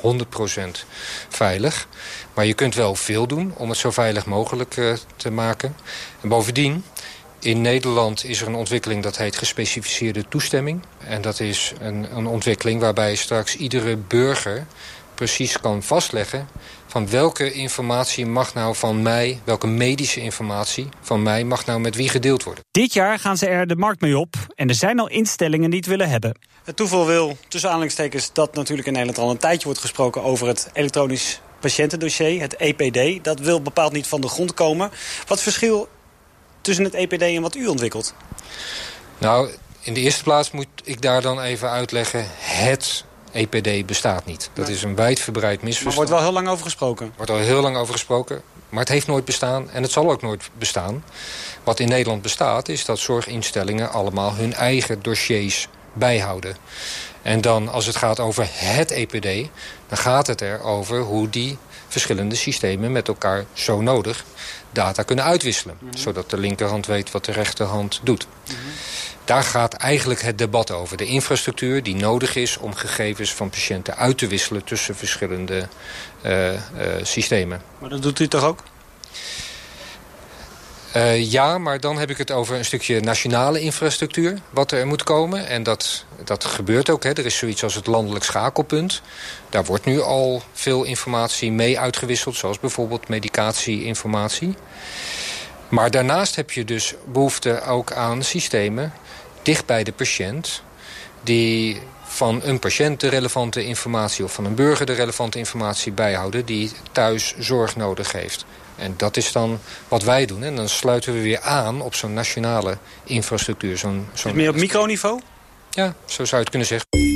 veilig. 1.29 1.87
Maar 2.33 2.45
je 2.45 2.53
kunt 2.53 2.75
wel 2.75 2.95
veel 2.95 3.27
doen 3.27 3.53
om 3.57 3.69
het 3.69 3.77
zo 3.77 3.91
veilig 3.91 4.25
mogelijk 4.25 4.77
uh, 4.77 4.93
te 5.15 5.31
maken. 5.31 5.75
En 6.21 6.29
bovendien, 6.29 6.83
in 7.39 7.61
Nederland 7.61 8.23
is 8.23 8.41
er 8.41 8.47
een 8.47 8.55
ontwikkeling 8.55 9.03
dat 9.03 9.17
heet 9.17 9.37
gespecificeerde 9.37 10.27
toestemming. 10.27 10.81
En 10.97 11.21
dat 11.21 11.39
is 11.39 11.73
een, 11.79 12.07
een 12.15 12.27
ontwikkeling 12.27 12.81
waarbij 12.81 13.15
straks 13.15 13.55
iedere 13.55 13.95
burger 13.95 14.65
precies 15.15 15.59
kan 15.59 15.83
vastleggen... 15.83 16.47
van 16.91 17.09
welke 17.09 17.51
informatie 17.51 18.25
mag 18.25 18.53
nou 18.53 18.75
van 18.75 19.01
mij, 19.01 19.39
welke 19.43 19.67
medische 19.67 20.21
informatie 20.21 20.89
van 21.01 21.23
mij... 21.23 21.43
mag 21.43 21.65
nou 21.65 21.79
met 21.79 21.95
wie 21.95 22.09
gedeeld 22.09 22.43
worden. 22.43 22.63
Dit 22.71 22.93
jaar 22.93 23.19
gaan 23.19 23.37
ze 23.37 23.47
er 23.47 23.67
de 23.67 23.75
markt 23.75 24.01
mee 24.01 24.17
op 24.17 24.35
en 24.55 24.69
er 24.69 24.75
zijn 24.75 24.99
al 24.99 25.09
instellingen 25.09 25.69
die 25.69 25.79
het 25.79 25.87
willen 25.87 26.09
hebben. 26.09 26.37
Het 26.63 26.75
toeval 26.75 27.05
wil, 27.05 27.37
tussen 27.47 27.69
aanhalingstekens, 27.69 28.33
dat 28.33 28.55
natuurlijk 28.55 28.87
in 28.87 28.93
Nederland 28.93 29.19
al 29.19 29.29
een 29.29 29.37
tijdje 29.37 29.65
wordt 29.65 29.79
gesproken... 29.79 30.23
over 30.23 30.47
het 30.47 30.69
elektronisch 30.73 31.41
patiëntendossier, 31.59 32.41
het 32.41 32.55
EPD. 32.55 33.23
Dat 33.23 33.39
wil 33.39 33.61
bepaald 33.61 33.91
niet 33.91 34.07
van 34.07 34.21
de 34.21 34.27
grond 34.27 34.53
komen. 34.53 34.91
Wat 35.27 35.41
verschil 35.41 35.89
tussen 36.61 36.83
het 36.83 36.93
EPD 36.93 37.21
en 37.21 37.41
wat 37.41 37.55
u 37.55 37.67
ontwikkelt? 37.67 38.13
Nou, 39.17 39.49
in 39.81 39.93
de 39.93 39.99
eerste 39.99 40.23
plaats 40.23 40.51
moet 40.51 40.67
ik 40.83 41.01
daar 41.01 41.21
dan 41.21 41.41
even 41.41 41.69
uitleggen... 41.69 42.25
het 42.39 43.05
EPD 43.31 43.85
bestaat 43.85 44.25
niet. 44.25 44.49
Dat 44.53 44.67
is 44.67 44.83
een 44.83 44.95
wijdverbreid 44.95 45.61
misverstand. 45.61 45.95
Maar 45.95 46.03
er 46.05 46.09
wordt 46.09 46.09
wel 46.09 46.33
heel 46.33 46.43
lang 46.43 46.47
over 46.47 46.63
gesproken. 46.63 47.05
Er 47.05 47.11
wordt 47.15 47.31
al 47.31 47.37
heel 47.37 47.61
lang 47.61 47.77
over 47.77 47.93
gesproken. 47.93 48.41
Maar 48.69 48.79
het 48.79 48.89
heeft 48.89 49.07
nooit 49.07 49.25
bestaan 49.25 49.69
en 49.69 49.81
het 49.81 49.91
zal 49.91 50.11
ook 50.11 50.21
nooit 50.21 50.49
bestaan. 50.57 51.03
Wat 51.63 51.79
in 51.79 51.87
Nederland 51.87 52.21
bestaat 52.21 52.69
is 52.69 52.85
dat 52.85 52.99
zorginstellingen 52.99 53.91
allemaal 53.91 54.35
hun 54.35 54.53
eigen 54.53 55.01
dossiers 55.01 55.67
bijhouden. 55.93 56.55
En 57.21 57.41
dan 57.41 57.69
als 57.69 57.85
het 57.85 57.95
gaat 57.95 58.19
over 58.19 58.47
het 58.49 58.91
EPD, 58.91 59.49
dan 59.87 59.97
gaat 59.97 60.27
het 60.27 60.41
erover 60.41 61.01
hoe 61.01 61.29
die 61.29 61.57
verschillende 61.87 62.35
systemen 62.35 62.91
met 62.91 63.07
elkaar 63.07 63.45
zo 63.53 63.81
nodig 63.81 64.23
data 64.71 65.03
kunnen 65.03 65.25
uitwisselen. 65.25 65.75
Mm 65.79 65.89
-hmm. 65.89 65.97
Zodat 65.97 66.29
de 66.29 66.37
linkerhand 66.37 66.85
weet 66.85 67.11
wat 67.11 67.25
de 67.25 67.31
rechterhand 67.31 67.99
doet. 68.03 68.27
Mm 68.27 68.55
-hmm. 68.55 68.71
Daar 69.31 69.43
gaat 69.43 69.73
eigenlijk 69.73 70.21
het 70.21 70.37
debat 70.37 70.71
over. 70.71 70.97
De 70.97 71.05
infrastructuur 71.05 71.83
die 71.83 71.95
nodig 71.95 72.35
is 72.35 72.57
om 72.57 72.73
gegevens 72.73 73.33
van 73.33 73.49
patiënten 73.49 73.97
uit 73.97 74.17
te 74.17 74.27
wisselen... 74.27 74.63
tussen 74.63 74.95
verschillende 74.95 75.67
uh, 76.25 76.53
uh, 76.53 76.59
systemen. 77.01 77.61
Maar 77.79 77.89
dat 77.89 78.01
doet 78.01 78.19
u 78.19 78.27
toch 78.27 78.43
ook? 78.43 78.63
Uh, 80.95 81.31
ja, 81.31 81.57
maar 81.57 81.79
dan 81.79 81.97
heb 81.97 82.09
ik 82.09 82.17
het 82.17 82.31
over 82.31 82.55
een 82.57 82.65
stukje 82.65 82.99
nationale 82.99 83.59
infrastructuur... 83.59 84.39
wat 84.49 84.71
er 84.71 84.87
moet 84.87 85.03
komen. 85.03 85.47
En 85.47 85.63
dat, 85.63 86.05
dat 86.23 86.43
gebeurt 86.43 86.89
ook. 86.89 87.03
Hè. 87.03 87.09
Er 87.09 87.25
is 87.25 87.37
zoiets 87.37 87.63
als 87.63 87.75
het 87.75 87.87
landelijk 87.87 88.25
schakelpunt. 88.25 89.01
Daar 89.49 89.65
wordt 89.65 89.85
nu 89.85 90.01
al 90.01 90.43
veel 90.53 90.83
informatie 90.83 91.51
mee 91.51 91.79
uitgewisseld... 91.79 92.35
zoals 92.35 92.59
bijvoorbeeld 92.59 93.07
medicatieinformatie. 93.07 94.55
Maar 95.71 95.91
daarnaast 95.91 96.35
heb 96.35 96.51
je 96.51 96.65
dus 96.65 96.93
behoefte 97.05 97.61
ook 97.61 97.91
aan 97.91 98.23
systemen... 98.23 98.93
dicht 99.41 99.65
bij 99.65 99.83
de 99.83 99.91
patiënt... 99.91 100.63
die 101.23 101.81
van 102.03 102.41
een 102.43 102.59
patiënt 102.59 102.99
de 102.99 103.07
relevante 103.07 103.65
informatie... 103.65 104.23
of 104.23 104.33
van 104.33 104.45
een 104.45 104.55
burger 104.55 104.85
de 104.85 104.93
relevante 104.93 105.37
informatie 105.37 105.91
bijhouden... 105.91 106.45
die 106.45 106.71
thuis 106.91 107.35
zorg 107.37 107.75
nodig 107.75 108.11
heeft. 108.11 108.45
En 108.75 108.93
dat 108.97 109.17
is 109.17 109.31
dan 109.31 109.59
wat 109.87 110.03
wij 110.03 110.25
doen. 110.25 110.43
En 110.43 110.55
dan 110.55 110.69
sluiten 110.69 111.13
we 111.13 111.21
weer 111.21 111.39
aan 111.39 111.81
op 111.81 111.95
zo'n 111.95 112.13
nationale 112.13 112.77
infrastructuur. 113.03 113.77
Zo'n, 113.77 114.07
zo'n... 114.13 114.35
meer 114.35 114.49
op 114.49 114.55
microniveau? 114.55 115.21
Ja, 115.69 115.95
zo 116.05 116.25
zou 116.25 116.29
je 116.29 116.37
het 116.37 116.49
kunnen 116.49 116.67
zeggen. 116.67 117.10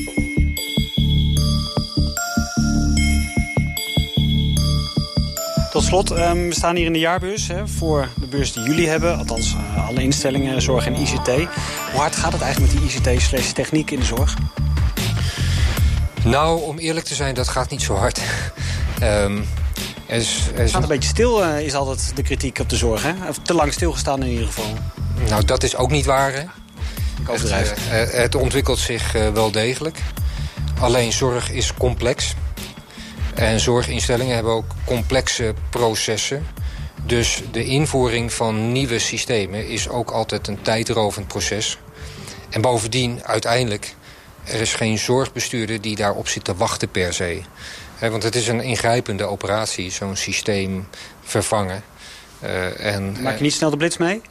Slot, 5.86 6.12
um, 6.12 6.48
we 6.48 6.54
staan 6.54 6.76
hier 6.76 6.86
in 6.86 6.94
de 6.94 7.00
jaarbeurs 7.00 7.48
hè, 7.48 7.68
voor 7.68 8.10
de 8.16 8.28
beurs 8.28 8.54
die 8.54 8.64
jullie 8.64 8.90
hebben. 8.90 9.18
Althans, 9.18 9.54
uh, 9.54 9.88
alle 9.88 10.02
instellingen, 10.02 10.62
zorg 10.62 10.86
en 10.86 10.96
ICT. 10.96 11.28
Hoe 11.92 12.00
hard 12.00 12.16
gaat 12.16 12.32
het 12.32 12.42
eigenlijk 12.42 12.74
met 12.74 12.82
die 12.82 13.14
ICT 13.16 13.22
slash 13.22 13.52
techniek 13.52 13.92
in 13.92 14.00
de 14.00 14.06
zorg? 14.06 14.36
Nou, 16.24 16.62
om 16.62 16.78
eerlijk 16.78 17.06
te 17.06 17.16
zijn, 17.16 17.36
dat 17.36 17.48
gaat 17.48 17.70
niet 17.70 17.82
zo 17.82 17.96
hard. 17.96 18.22
um, 19.04 19.46
er 20.08 20.16
is, 20.16 20.48
er 20.48 20.54
is... 20.54 20.60
Het 20.60 20.72
gaat 20.72 20.82
een 20.82 20.88
beetje 20.88 21.10
stil, 21.10 21.44
uh, 21.44 21.60
is 21.60 21.74
altijd 21.74 22.12
de 22.16 22.24
kritiek 22.24 22.60
op 22.60 22.70
de 22.70 22.76
zorg. 22.76 23.04
Hè? 23.04 23.14
Of 23.30 23.38
te 23.38 23.54
lang 23.54 23.74
stilgestaan 23.74 24.24
in 24.24 24.30
ieder 24.30 24.46
geval. 24.46 24.74
Nou, 25.30 25.46
dat 25.46 25.64
is 25.64 25.76
ook 25.76 25.92
niet 25.92 26.06
waar, 26.06 26.34
hè? 26.34 26.42
Ik 27.22 27.30
overdrijf. 27.30 27.74
Het, 27.80 28.10
uh, 28.10 28.14
het 28.20 28.36
ontwikkelt 28.36 28.80
zich 28.80 29.12
wel 29.12 29.52
degelijk. 29.52 29.98
Alleen 30.80 31.12
zorg 31.12 31.52
is 31.52 31.74
complex. 31.74 32.36
En 33.36 33.60
zorginstellingen 33.60 34.36
hebben 34.36 34.54
ook 34.54 34.66
complexe 34.86 35.54
processen. 35.70 36.48
Dus 37.06 37.44
de 37.52 37.64
invoering 37.64 38.34
van 38.34 38.72
nieuwe 38.72 39.00
systemen 39.00 39.68
is 39.68 39.90
ook 39.90 40.12
altijd 40.12 40.48
een 40.48 40.62
tijdrovend 40.62 41.28
proces. 41.28 41.78
En 42.50 42.62
bovendien, 42.62 43.24
uiteindelijk, 43.24 43.96
er 44.44 44.62
is 44.62 44.74
geen 44.74 44.98
zorgbestuurder 44.98 45.82
die 45.82 45.96
daarop 45.96 46.28
zit 46.28 46.44
te 46.44 46.56
wachten 46.56 46.90
per 46.90 47.14
se. 47.14 47.42
He, 47.96 48.10
want 48.10 48.24
het 48.24 48.36
is 48.36 48.48
een 48.48 48.62
ingrijpende 48.62 49.24
operatie, 49.24 49.92
zo'n 49.92 50.16
systeem 50.16 50.88
vervangen. 51.22 51.84
Uh, 52.44 52.86
en, 52.86 53.22
Maak 53.22 53.38
je 53.38 53.44
niet 53.44 53.54
snel 53.54 53.70
de 53.70 53.78
blitz 53.78 53.98
mee? 53.98 54.22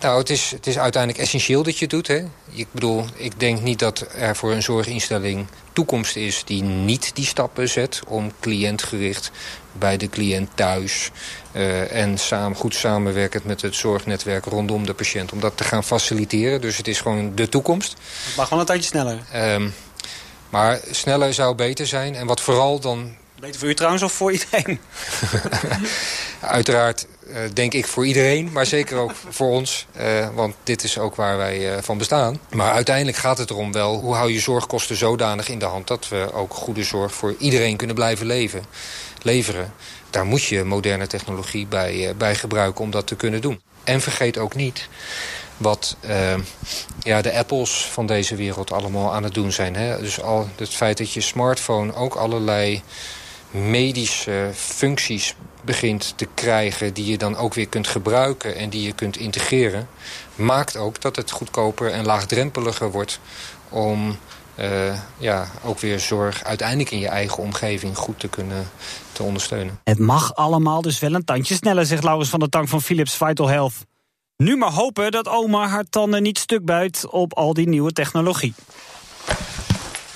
Nou, 0.00 0.18
het 0.18 0.30
is, 0.30 0.50
het 0.50 0.66
is 0.66 0.78
uiteindelijk 0.78 1.22
essentieel 1.22 1.62
dat 1.62 1.74
je 1.74 1.80
het 1.80 1.90
doet. 1.90 2.06
Hè? 2.06 2.24
Ik 2.50 2.66
bedoel, 2.70 3.04
ik 3.14 3.40
denk 3.40 3.60
niet 3.60 3.78
dat 3.78 4.06
er 4.14 4.36
voor 4.36 4.52
een 4.52 4.62
zorginstelling 4.62 5.46
toekomst 5.72 6.16
is... 6.16 6.44
die 6.44 6.62
niet 6.62 7.10
die 7.14 7.24
stappen 7.24 7.68
zet 7.68 8.00
om 8.06 8.32
cliëntgericht 8.40 9.30
bij 9.72 9.96
de 9.96 10.08
cliënt 10.08 10.50
thuis... 10.54 11.10
Uh, 11.52 11.92
en 11.92 12.18
samen, 12.18 12.56
goed 12.56 12.74
samenwerkend 12.74 13.44
met 13.44 13.62
het 13.62 13.74
zorgnetwerk 13.74 14.44
rondom 14.44 14.86
de 14.86 14.94
patiënt... 14.94 15.32
om 15.32 15.40
dat 15.40 15.56
te 15.56 15.64
gaan 15.64 15.84
faciliteren. 15.84 16.60
Dus 16.60 16.76
het 16.76 16.88
is 16.88 17.00
gewoon 17.00 17.34
de 17.34 17.48
toekomst. 17.48 17.96
Het 18.24 18.36
mag 18.36 18.48
wel 18.48 18.60
een 18.60 18.66
tijdje 18.66 18.88
sneller. 18.88 19.18
Um, 19.34 19.74
maar 20.50 20.80
sneller 20.90 21.34
zou 21.34 21.54
beter 21.54 21.86
zijn. 21.86 22.14
En 22.14 22.26
wat 22.26 22.40
vooral 22.40 22.80
dan... 22.80 23.14
Beter 23.40 23.60
voor 23.60 23.68
u 23.68 23.74
trouwens 23.74 24.02
of 24.02 24.12
voor 24.12 24.32
iedereen? 24.32 24.80
Uiteraard 26.40 27.06
denk 27.52 27.72
ik 27.72 27.86
voor 27.86 28.06
iedereen, 28.06 28.52
maar 28.52 28.66
zeker 28.66 28.98
ook 28.98 29.12
voor 29.28 29.50
ons. 29.50 29.86
Uh, 30.00 30.28
want 30.34 30.54
dit 30.64 30.82
is 30.82 30.98
ook 30.98 31.14
waar 31.14 31.36
wij 31.36 31.76
uh, 31.76 31.82
van 31.82 31.98
bestaan. 31.98 32.40
Maar 32.50 32.72
uiteindelijk 32.72 33.16
gaat 33.16 33.38
het 33.38 33.50
erom 33.50 33.72
wel... 33.72 34.00
hoe 34.00 34.14
hou 34.14 34.32
je 34.32 34.40
zorgkosten 34.40 34.96
zodanig 34.96 35.48
in 35.48 35.58
de 35.58 35.64
hand... 35.64 35.86
dat 35.86 36.08
we 36.08 36.32
ook 36.32 36.54
goede 36.54 36.84
zorg 36.84 37.14
voor 37.14 37.34
iedereen 37.38 37.76
kunnen 37.76 37.96
blijven 37.96 38.26
leven, 38.26 38.64
leveren. 39.22 39.72
Daar 40.10 40.24
moet 40.24 40.42
je 40.42 40.64
moderne 40.64 41.06
technologie 41.06 41.66
bij, 41.66 42.14
bij 42.16 42.34
gebruiken 42.34 42.84
om 42.84 42.90
dat 42.90 43.06
te 43.06 43.16
kunnen 43.16 43.40
doen. 43.40 43.60
En 43.84 44.00
vergeet 44.00 44.38
ook 44.38 44.54
niet 44.54 44.88
wat 45.56 45.96
ja, 47.02 47.22
de 47.22 47.32
Apples 47.32 47.70
van 47.70 48.06
deze 48.06 48.34
wereld 48.36 48.72
allemaal 48.72 49.14
aan 49.14 49.22
het 49.22 49.34
doen 49.34 49.52
zijn. 49.52 49.76
Hè? 49.76 50.00
Dus 50.00 50.22
al 50.22 50.48
het 50.56 50.68
feit 50.68 50.98
dat 50.98 51.12
je 51.12 51.20
smartphone 51.20 51.94
ook 51.94 52.14
allerlei 52.14 52.82
medische 53.50 54.50
functies 54.54 55.34
begint 55.70 56.12
te 56.16 56.28
krijgen... 56.34 56.94
die 56.94 57.06
je 57.06 57.18
dan 57.18 57.36
ook 57.36 57.54
weer 57.54 57.68
kunt 57.68 57.88
gebruiken 57.88 58.56
en 58.56 58.70
die 58.70 58.82
je 58.82 58.92
kunt 58.92 59.16
integreren... 59.16 59.88
maakt 60.34 60.76
ook 60.76 61.00
dat 61.00 61.16
het 61.16 61.30
goedkoper 61.30 61.90
en 61.90 62.04
laagdrempeliger 62.04 62.90
wordt... 62.90 63.20
om 63.68 64.16
uh, 64.58 64.98
ja, 65.18 65.46
ook 65.64 65.78
weer 65.78 66.00
zorg 66.00 66.44
uiteindelijk 66.44 66.90
in 66.90 66.98
je 66.98 67.08
eigen 67.08 67.42
omgeving 67.42 67.96
goed 67.96 68.18
te 68.18 68.28
kunnen 68.28 68.70
te 69.12 69.22
ondersteunen. 69.22 69.80
Het 69.84 69.98
mag 69.98 70.34
allemaal 70.34 70.82
dus 70.82 70.98
wel 70.98 71.14
een 71.14 71.24
tandje 71.24 71.54
sneller, 71.54 71.86
zegt 71.86 72.04
Laurens 72.04 72.30
van 72.30 72.40
der 72.40 72.48
Tank 72.48 72.68
van 72.68 72.82
Philips 72.82 73.16
Vital 73.16 73.48
Health. 73.48 73.74
Nu 74.36 74.56
maar 74.56 74.72
hopen 74.72 75.10
dat 75.10 75.28
oma 75.28 75.68
haar 75.68 75.84
tanden 75.90 76.22
niet 76.22 76.38
stuk 76.38 76.64
buit 76.64 77.06
op 77.10 77.34
al 77.34 77.54
die 77.54 77.68
nieuwe 77.68 77.92
technologie. 77.92 78.54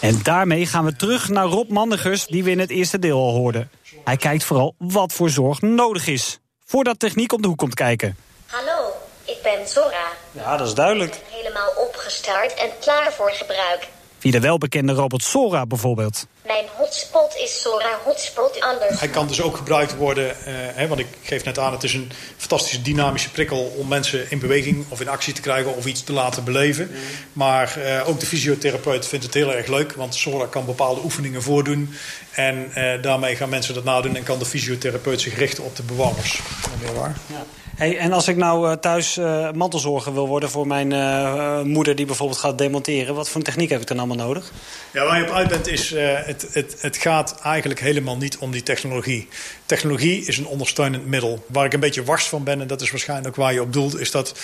En 0.00 0.20
daarmee 0.22 0.66
gaan 0.66 0.84
we 0.84 0.96
terug 0.96 1.28
naar 1.28 1.46
Rob 1.46 1.70
Mandigers, 1.70 2.26
die 2.26 2.44
we 2.44 2.50
in 2.50 2.58
het 2.58 2.70
eerste 2.70 2.98
deel 2.98 3.18
al 3.18 3.32
hoorden. 3.32 3.70
Hij 4.04 4.16
kijkt 4.16 4.44
vooral 4.44 4.74
wat 4.78 5.12
voor 5.12 5.30
zorg 5.30 5.60
nodig 5.60 6.06
is. 6.06 6.38
Voordat 6.64 6.98
techniek 6.98 7.32
om 7.32 7.42
de 7.42 7.48
hoek 7.48 7.58
komt 7.58 7.74
kijken. 7.74 8.16
Hallo, 8.46 8.92
ik 9.24 9.38
ben 9.42 9.68
Zora. 9.68 10.06
Ja, 10.32 10.56
dat 10.56 10.66
is 10.66 10.74
duidelijk. 10.74 11.14
Ik 11.14 11.20
ben 11.30 11.38
helemaal 11.38 11.70
opgestart 11.86 12.54
en 12.54 12.70
klaar 12.80 13.12
voor 13.12 13.30
gebruik. 13.30 13.88
Via 14.18 14.30
de 14.30 14.40
welbekende 14.40 14.92
robot 14.92 15.22
Sora 15.22 15.66
bijvoorbeeld. 15.66 16.26
Mijn 16.46 16.64
hotspot 16.76 17.36
is 17.36 17.60
Sora 17.60 17.98
Hotspot 18.04 18.60
anders. 18.60 19.00
Hij 19.00 19.08
kan 19.08 19.26
dus 19.26 19.42
ook 19.42 19.56
gebruikt 19.56 19.96
worden, 19.96 20.30
eh, 20.30 20.54
hè, 20.54 20.86
want 20.88 21.00
ik 21.00 21.06
geef 21.22 21.44
net 21.44 21.58
aan... 21.58 21.72
het 21.72 21.82
is 21.82 21.94
een 21.94 22.12
fantastische 22.36 22.82
dynamische 22.82 23.30
prikkel 23.30 23.74
om 23.76 23.88
mensen 23.88 24.30
in 24.30 24.38
beweging 24.38 24.84
of 24.88 25.00
in 25.00 25.08
actie 25.08 25.32
te 25.32 25.40
krijgen... 25.40 25.76
of 25.76 25.86
iets 25.86 26.04
te 26.04 26.12
laten 26.12 26.44
beleven. 26.44 26.90
Maar 27.32 27.76
eh, 27.76 28.08
ook 28.08 28.20
de 28.20 28.26
fysiotherapeut 28.26 29.06
vindt 29.06 29.24
het 29.24 29.34
heel 29.34 29.54
erg 29.54 29.66
leuk... 29.66 29.92
want 29.92 30.14
Sora 30.14 30.46
kan 30.46 30.64
bepaalde 30.64 31.00
oefeningen 31.04 31.42
voordoen. 31.42 31.94
En 32.30 32.72
eh, 32.74 33.02
daarmee 33.02 33.36
gaan 33.36 33.48
mensen 33.48 33.74
dat 33.74 33.84
nadoen... 33.84 34.16
en 34.16 34.22
kan 34.22 34.38
de 34.38 34.46
fysiotherapeut 34.46 35.20
zich 35.20 35.38
richten 35.38 35.64
op 35.64 35.76
de 35.76 35.82
bewoners. 35.82 36.40
Weer 36.80 36.94
waar? 36.94 37.16
Ja. 37.26 37.44
Hey, 37.74 37.98
en 37.98 38.12
als 38.12 38.28
ik 38.28 38.36
nou 38.36 38.68
uh, 38.68 38.72
thuis 38.72 39.16
uh, 39.16 39.50
mantelzorger 39.50 40.14
wil 40.14 40.28
worden 40.28 40.50
voor 40.50 40.66
mijn 40.66 40.90
uh, 40.90 41.62
moeder 41.62 41.96
die 41.96 42.06
bijvoorbeeld 42.06 42.38
gaat 42.38 42.58
demonteren, 42.58 43.14
wat 43.14 43.28
voor 43.28 43.42
techniek 43.42 43.70
heb 43.70 43.80
ik 43.80 43.86
dan 43.86 43.98
allemaal 43.98 44.16
nodig? 44.16 44.52
Ja, 44.92 45.04
waar 45.04 45.18
je 45.18 45.24
op 45.24 45.34
uit 45.34 45.48
bent 45.48 45.66
is, 45.66 45.90
het, 45.96 46.46
het, 46.52 46.76
het 46.80 46.96
gaat 46.96 47.40
eigenlijk 47.42 47.80
helemaal 47.80 48.16
niet 48.16 48.38
om 48.38 48.50
die 48.50 48.62
technologie. 48.62 49.28
Technologie 49.66 50.26
is 50.26 50.38
een 50.38 50.46
ondersteunend 50.46 51.06
middel. 51.06 51.44
Waar 51.46 51.64
ik 51.64 51.72
een 51.72 51.80
beetje 51.80 52.04
wars 52.04 52.24
van 52.24 52.44
ben, 52.44 52.60
en 52.60 52.66
dat 52.66 52.80
is 52.80 52.90
waarschijnlijk 52.90 53.28
ook 53.28 53.36
waar 53.44 53.52
je 53.52 53.62
op 53.62 53.72
doelt, 53.72 54.00
is 54.00 54.10
dat 54.10 54.40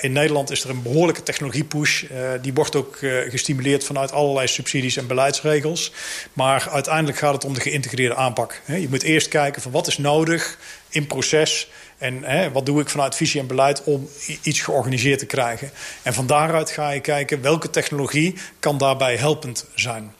in 0.00 0.12
Nederland 0.12 0.50
is 0.50 0.64
er 0.64 0.70
een 0.70 0.82
behoorlijke 0.82 1.22
technologiepush. 1.22 2.04
die 2.42 2.54
wordt 2.54 2.76
ook 2.76 2.98
gestimuleerd 3.28 3.84
vanuit 3.84 4.12
allerlei 4.12 4.46
subsidies 4.46 4.96
en 4.96 5.06
beleidsregels. 5.06 5.92
Maar 6.32 6.68
uiteindelijk 6.70 7.18
gaat 7.18 7.34
het 7.34 7.44
om 7.44 7.54
de 7.54 7.60
geïntegreerde 7.60 8.14
aanpak. 8.14 8.60
Je 8.66 8.88
moet 8.90 9.02
eerst 9.02 9.28
kijken 9.28 9.62
van 9.62 9.72
wat 9.72 9.86
is 9.86 9.98
nodig 9.98 10.58
in 10.88 11.06
proces 11.06 11.68
en 11.98 12.22
hè, 12.22 12.52
wat 12.52 12.66
doe 12.66 12.80
ik 12.80 12.88
vanuit 12.88 13.14
visie 13.14 13.40
en 13.40 13.46
beleid 13.46 13.84
om 13.84 14.08
iets 14.42 14.60
georganiseerd 14.60 15.18
te 15.18 15.26
krijgen? 15.26 15.70
En 16.02 16.14
van 16.14 16.26
daaruit 16.26 16.70
ga 16.70 16.90
je 16.90 17.00
kijken 17.00 17.42
welke 17.42 17.70
technologie 17.70 18.34
kan 18.60 18.78
daarbij 18.78 19.16
helpend 19.16 19.66
zijn. 19.74 20.14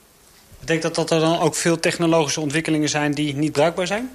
Ik 0.61 0.67
denk 0.67 0.81
dat, 0.81 0.95
dat 0.95 1.11
er 1.11 1.19
dan 1.19 1.39
ook 1.39 1.55
veel 1.55 1.79
technologische 1.79 2.41
ontwikkelingen 2.41 2.89
zijn 2.89 3.11
die 3.11 3.35
niet 3.35 3.51
bruikbaar 3.51 3.87
zijn? 3.87 4.09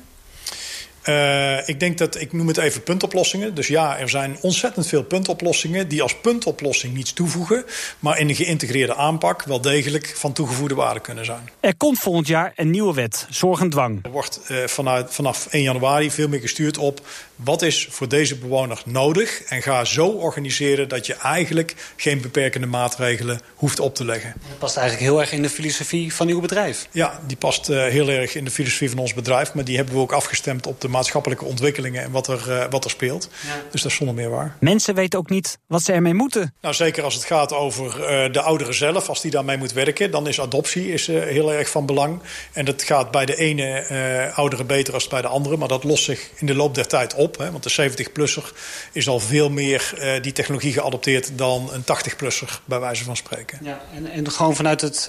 Uh, 1.08 1.68
ik 1.68 1.80
denk 1.80 1.98
dat, 1.98 2.20
ik 2.20 2.32
noem 2.32 2.48
het 2.48 2.56
even 2.56 2.82
puntoplossingen. 2.82 3.54
Dus 3.54 3.66
ja, 3.66 3.98
er 3.98 4.08
zijn 4.08 4.36
ontzettend 4.40 4.86
veel 4.86 5.02
puntoplossingen 5.02 5.88
die 5.88 6.02
als 6.02 6.20
puntoplossing 6.20 6.94
niets 6.94 7.12
toevoegen, 7.12 7.64
maar 7.98 8.18
in 8.18 8.28
een 8.28 8.34
geïntegreerde 8.34 8.94
aanpak 8.94 9.42
wel 9.42 9.60
degelijk 9.60 10.12
van 10.16 10.32
toegevoegde 10.32 10.74
waarde 10.74 11.00
kunnen 11.00 11.24
zijn. 11.24 11.50
Er 11.60 11.76
komt 11.76 11.98
volgend 11.98 12.26
jaar 12.26 12.52
een 12.56 12.70
nieuwe 12.70 12.94
wet, 12.94 13.26
zorg 13.30 13.60
en 13.60 13.70
dwang. 13.70 13.98
Er 14.04 14.10
wordt 14.10 14.40
uh, 14.48 14.66
vanuit, 14.66 15.14
vanaf 15.14 15.46
1 15.50 15.62
januari 15.62 16.10
veel 16.10 16.28
meer 16.28 16.40
gestuurd 16.40 16.78
op 16.78 17.00
wat 17.44 17.62
is 17.62 17.86
voor 17.90 18.08
deze 18.08 18.36
bewoner 18.36 18.82
nodig 18.84 19.42
en 19.42 19.62
ga 19.62 19.84
zo 19.84 20.06
organiseren 20.06 20.88
dat 20.88 21.06
je 21.06 21.14
eigenlijk 21.14 21.74
geen 21.96 22.20
beperkende 22.20 22.66
maatregelen 22.66 23.40
hoeft 23.54 23.80
op 23.80 23.94
te 23.94 24.04
leggen. 24.04 24.34
Dat 24.48 24.58
past 24.58 24.76
eigenlijk 24.76 25.08
heel 25.08 25.20
erg 25.20 25.32
in 25.32 25.42
de 25.42 25.50
filosofie 25.50 26.14
van 26.14 26.28
uw 26.28 26.40
bedrijf. 26.40 26.88
Ja, 26.90 27.20
die 27.26 27.36
past 27.36 27.68
uh, 27.68 27.86
heel 27.86 28.08
erg 28.08 28.34
in 28.34 28.44
de 28.44 28.50
filosofie 28.50 28.90
van 28.90 28.98
ons 28.98 29.14
bedrijf, 29.14 29.54
maar 29.54 29.64
die 29.64 29.76
hebben 29.76 29.94
we 29.94 30.00
ook 30.00 30.12
afgestemd 30.12 30.66
op 30.66 30.80
de 30.80 30.88
maatschappelijke 30.88 31.44
ontwikkelingen 31.44 32.02
en 32.02 32.10
wat 32.10 32.28
er, 32.28 32.44
uh, 32.48 32.64
wat 32.70 32.84
er 32.84 32.90
speelt. 32.90 33.28
Ja. 33.46 33.54
Dus 33.70 33.82
dat 33.82 33.90
is 33.90 33.96
zonder 33.96 34.14
meer 34.14 34.30
waar. 34.30 34.56
Mensen 34.60 34.94
weten 34.94 35.18
ook 35.18 35.30
niet 35.30 35.58
wat 35.66 35.82
ze 35.82 35.92
ermee 35.92 36.14
moeten. 36.14 36.54
Nou, 36.60 36.74
zeker 36.74 37.04
als 37.04 37.14
het 37.14 37.24
gaat 37.24 37.52
over 37.52 37.84
uh, 37.86 38.32
de 38.32 38.40
ouderen 38.40 38.74
zelf, 38.74 39.08
als 39.08 39.20
die 39.20 39.30
daarmee 39.30 39.56
moet 39.56 39.72
werken, 39.72 40.10
dan 40.10 40.28
is 40.28 40.40
adoptie 40.40 40.92
is, 40.92 41.08
uh, 41.08 41.22
heel 41.22 41.52
erg 41.52 41.70
van 41.70 41.86
belang. 41.86 42.20
En 42.52 42.64
dat 42.64 42.82
gaat 42.82 43.10
bij 43.10 43.26
de 43.26 43.36
ene 43.36 44.30
ouderen 44.34 44.66
beter 44.66 44.94
als 44.94 45.08
bij 45.08 45.22
de 45.22 45.28
andere, 45.28 45.56
maar 45.56 45.68
dat 45.68 45.84
lost 45.84 46.04
zich 46.04 46.30
in 46.34 46.46
de 46.46 46.54
loop 46.54 46.74
der 46.74 46.86
tijd 46.86 47.14
op. 47.14 47.31
Hè, 47.38 47.50
want 47.50 47.62
de 47.62 47.90
70-plusser 47.90 48.52
is 48.92 49.08
al 49.08 49.20
veel 49.20 49.50
meer 49.50 49.94
die 50.22 50.32
technologie 50.32 50.72
geadopteerd 50.72 51.38
dan 51.38 51.70
een 51.72 51.82
80-plusser, 51.82 52.60
bij 52.64 52.80
wijze 52.80 53.04
van 53.04 53.16
spreken. 53.16 53.58
Ja, 53.62 53.80
en, 53.94 54.10
en 54.10 54.30
gewoon 54.30 54.56
vanuit 54.56 54.80
het, 54.80 55.04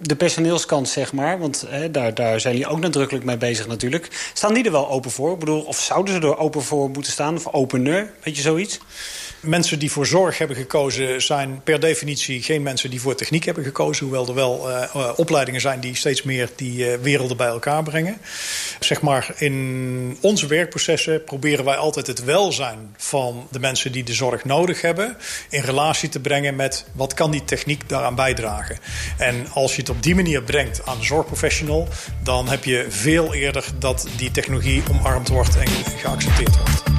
de 0.00 0.16
personeelskant, 0.16 0.88
zeg 0.88 1.12
maar, 1.12 1.38
want 1.38 1.66
daar, 1.90 2.14
daar 2.14 2.40
zijn 2.40 2.56
jullie 2.56 2.70
ook 2.70 2.80
nadrukkelijk 2.80 3.24
mee 3.24 3.36
bezig 3.36 3.66
natuurlijk. 3.66 4.30
Staan 4.32 4.54
die 4.54 4.64
er 4.64 4.72
wel 4.72 4.90
open 4.90 5.10
voor? 5.10 5.32
Ik 5.32 5.38
bedoel, 5.38 5.60
of 5.60 5.80
zouden 5.80 6.14
ze 6.14 6.20
er 6.20 6.38
open 6.38 6.62
voor 6.62 6.90
moeten 6.90 7.12
staan? 7.12 7.34
Of 7.34 7.52
opener? 7.52 8.12
Weet 8.22 8.36
je 8.36 8.42
zoiets? 8.42 8.78
Mensen 9.40 9.78
die 9.78 9.90
voor 9.90 10.06
zorg 10.06 10.38
hebben 10.38 10.56
gekozen 10.56 11.22
zijn 11.22 11.60
per 11.64 11.80
definitie 11.80 12.42
geen 12.42 12.62
mensen 12.62 12.90
die 12.90 13.00
voor 13.00 13.14
techniek 13.14 13.44
hebben 13.44 13.64
gekozen. 13.64 14.06
Hoewel 14.06 14.28
er 14.28 14.34
wel 14.34 14.70
uh, 14.70 15.12
opleidingen 15.16 15.60
zijn 15.60 15.80
die 15.80 15.96
steeds 15.96 16.22
meer 16.22 16.50
die 16.56 16.86
uh, 16.86 16.94
werelden 17.02 17.36
bij 17.36 17.46
elkaar 17.46 17.82
brengen. 17.82 18.18
Zeg 18.80 19.00
maar, 19.00 19.34
in 19.36 20.18
onze 20.20 20.46
werkprocessen 20.46 21.24
proberen 21.24 21.64
wij 21.64 21.76
altijd 21.76 22.06
het 22.06 22.24
welzijn 22.24 22.94
van 22.96 23.48
de 23.50 23.60
mensen 23.60 23.92
die 23.92 24.04
de 24.04 24.12
zorg 24.12 24.44
nodig 24.44 24.80
hebben 24.80 25.16
in 25.50 25.60
relatie 25.60 26.08
te 26.08 26.20
brengen 26.20 26.56
met 26.56 26.84
wat 26.92 27.14
kan 27.14 27.30
die 27.30 27.44
techniek 27.44 27.88
daaraan 27.88 28.14
bijdragen. 28.14 28.78
En 29.18 29.46
als 29.52 29.74
je 29.74 29.80
het 29.80 29.90
op 29.90 30.02
die 30.02 30.14
manier 30.14 30.42
brengt 30.42 30.86
aan 30.86 30.98
de 30.98 31.04
zorgprofessional, 31.04 31.88
dan 32.22 32.48
heb 32.48 32.64
je 32.64 32.86
veel 32.88 33.34
eerder 33.34 33.64
dat 33.78 34.08
die 34.16 34.30
technologie 34.30 34.82
omarmd 34.90 35.28
wordt 35.28 35.56
en 35.56 35.68
geaccepteerd 35.98 36.56
wordt. 36.56 36.97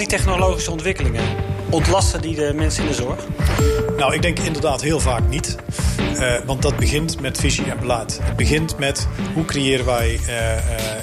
Die 0.00 0.08
technologische 0.08 0.70
ontwikkelingen, 0.70 1.22
ontlasten 1.70 2.20
die 2.20 2.34
de 2.34 2.52
mensen 2.54 2.82
in 2.82 2.88
de 2.88 2.94
zorg? 2.94 3.26
Nou, 3.96 4.14
ik 4.14 4.22
denk 4.22 4.38
inderdaad 4.38 4.82
heel 4.82 5.00
vaak 5.00 5.28
niet. 5.28 5.56
Uh, 6.10 6.36
want 6.44 6.62
dat 6.62 6.76
begint 6.76 7.20
met 7.20 7.38
visie 7.38 7.70
en 7.70 7.80
beleid. 7.80 8.18
Het 8.22 8.36
begint 8.36 8.78
met 8.78 9.06
hoe 9.34 9.44
creëren 9.44 9.84
wij 9.84 10.20
uh, 10.26 10.52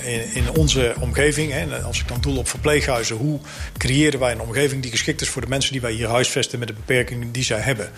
uh, 0.06 0.14
in, 0.14 0.34
in, 0.34 0.50
onze 0.52 0.96
omgeving... 1.00 1.52
Hè, 1.52 1.82
als 1.82 2.00
ik 2.00 2.08
dan 2.08 2.22
doel 2.22 2.38
op 2.38 2.50
verpleeghuizen... 2.50 3.16
hoe 3.16 3.40
creëren 3.78 4.20
wij 4.20 4.32
een 4.32 4.42
omgeving 4.42 4.82
die 4.82 4.92
geschikt 4.92 5.22
is 5.22 5.30
voor 5.30 5.42
de 5.42 5.48
mensen... 5.48 5.72
die 5.72 5.82
wij 5.82 5.92
hier 5.92 6.08
huisvesten 6.08 6.60
met 6.60 6.68
de 6.68 6.74
beperkingen 6.74 7.32
die 7.32 7.44
zij 7.44 7.60
hebben. 7.60 7.92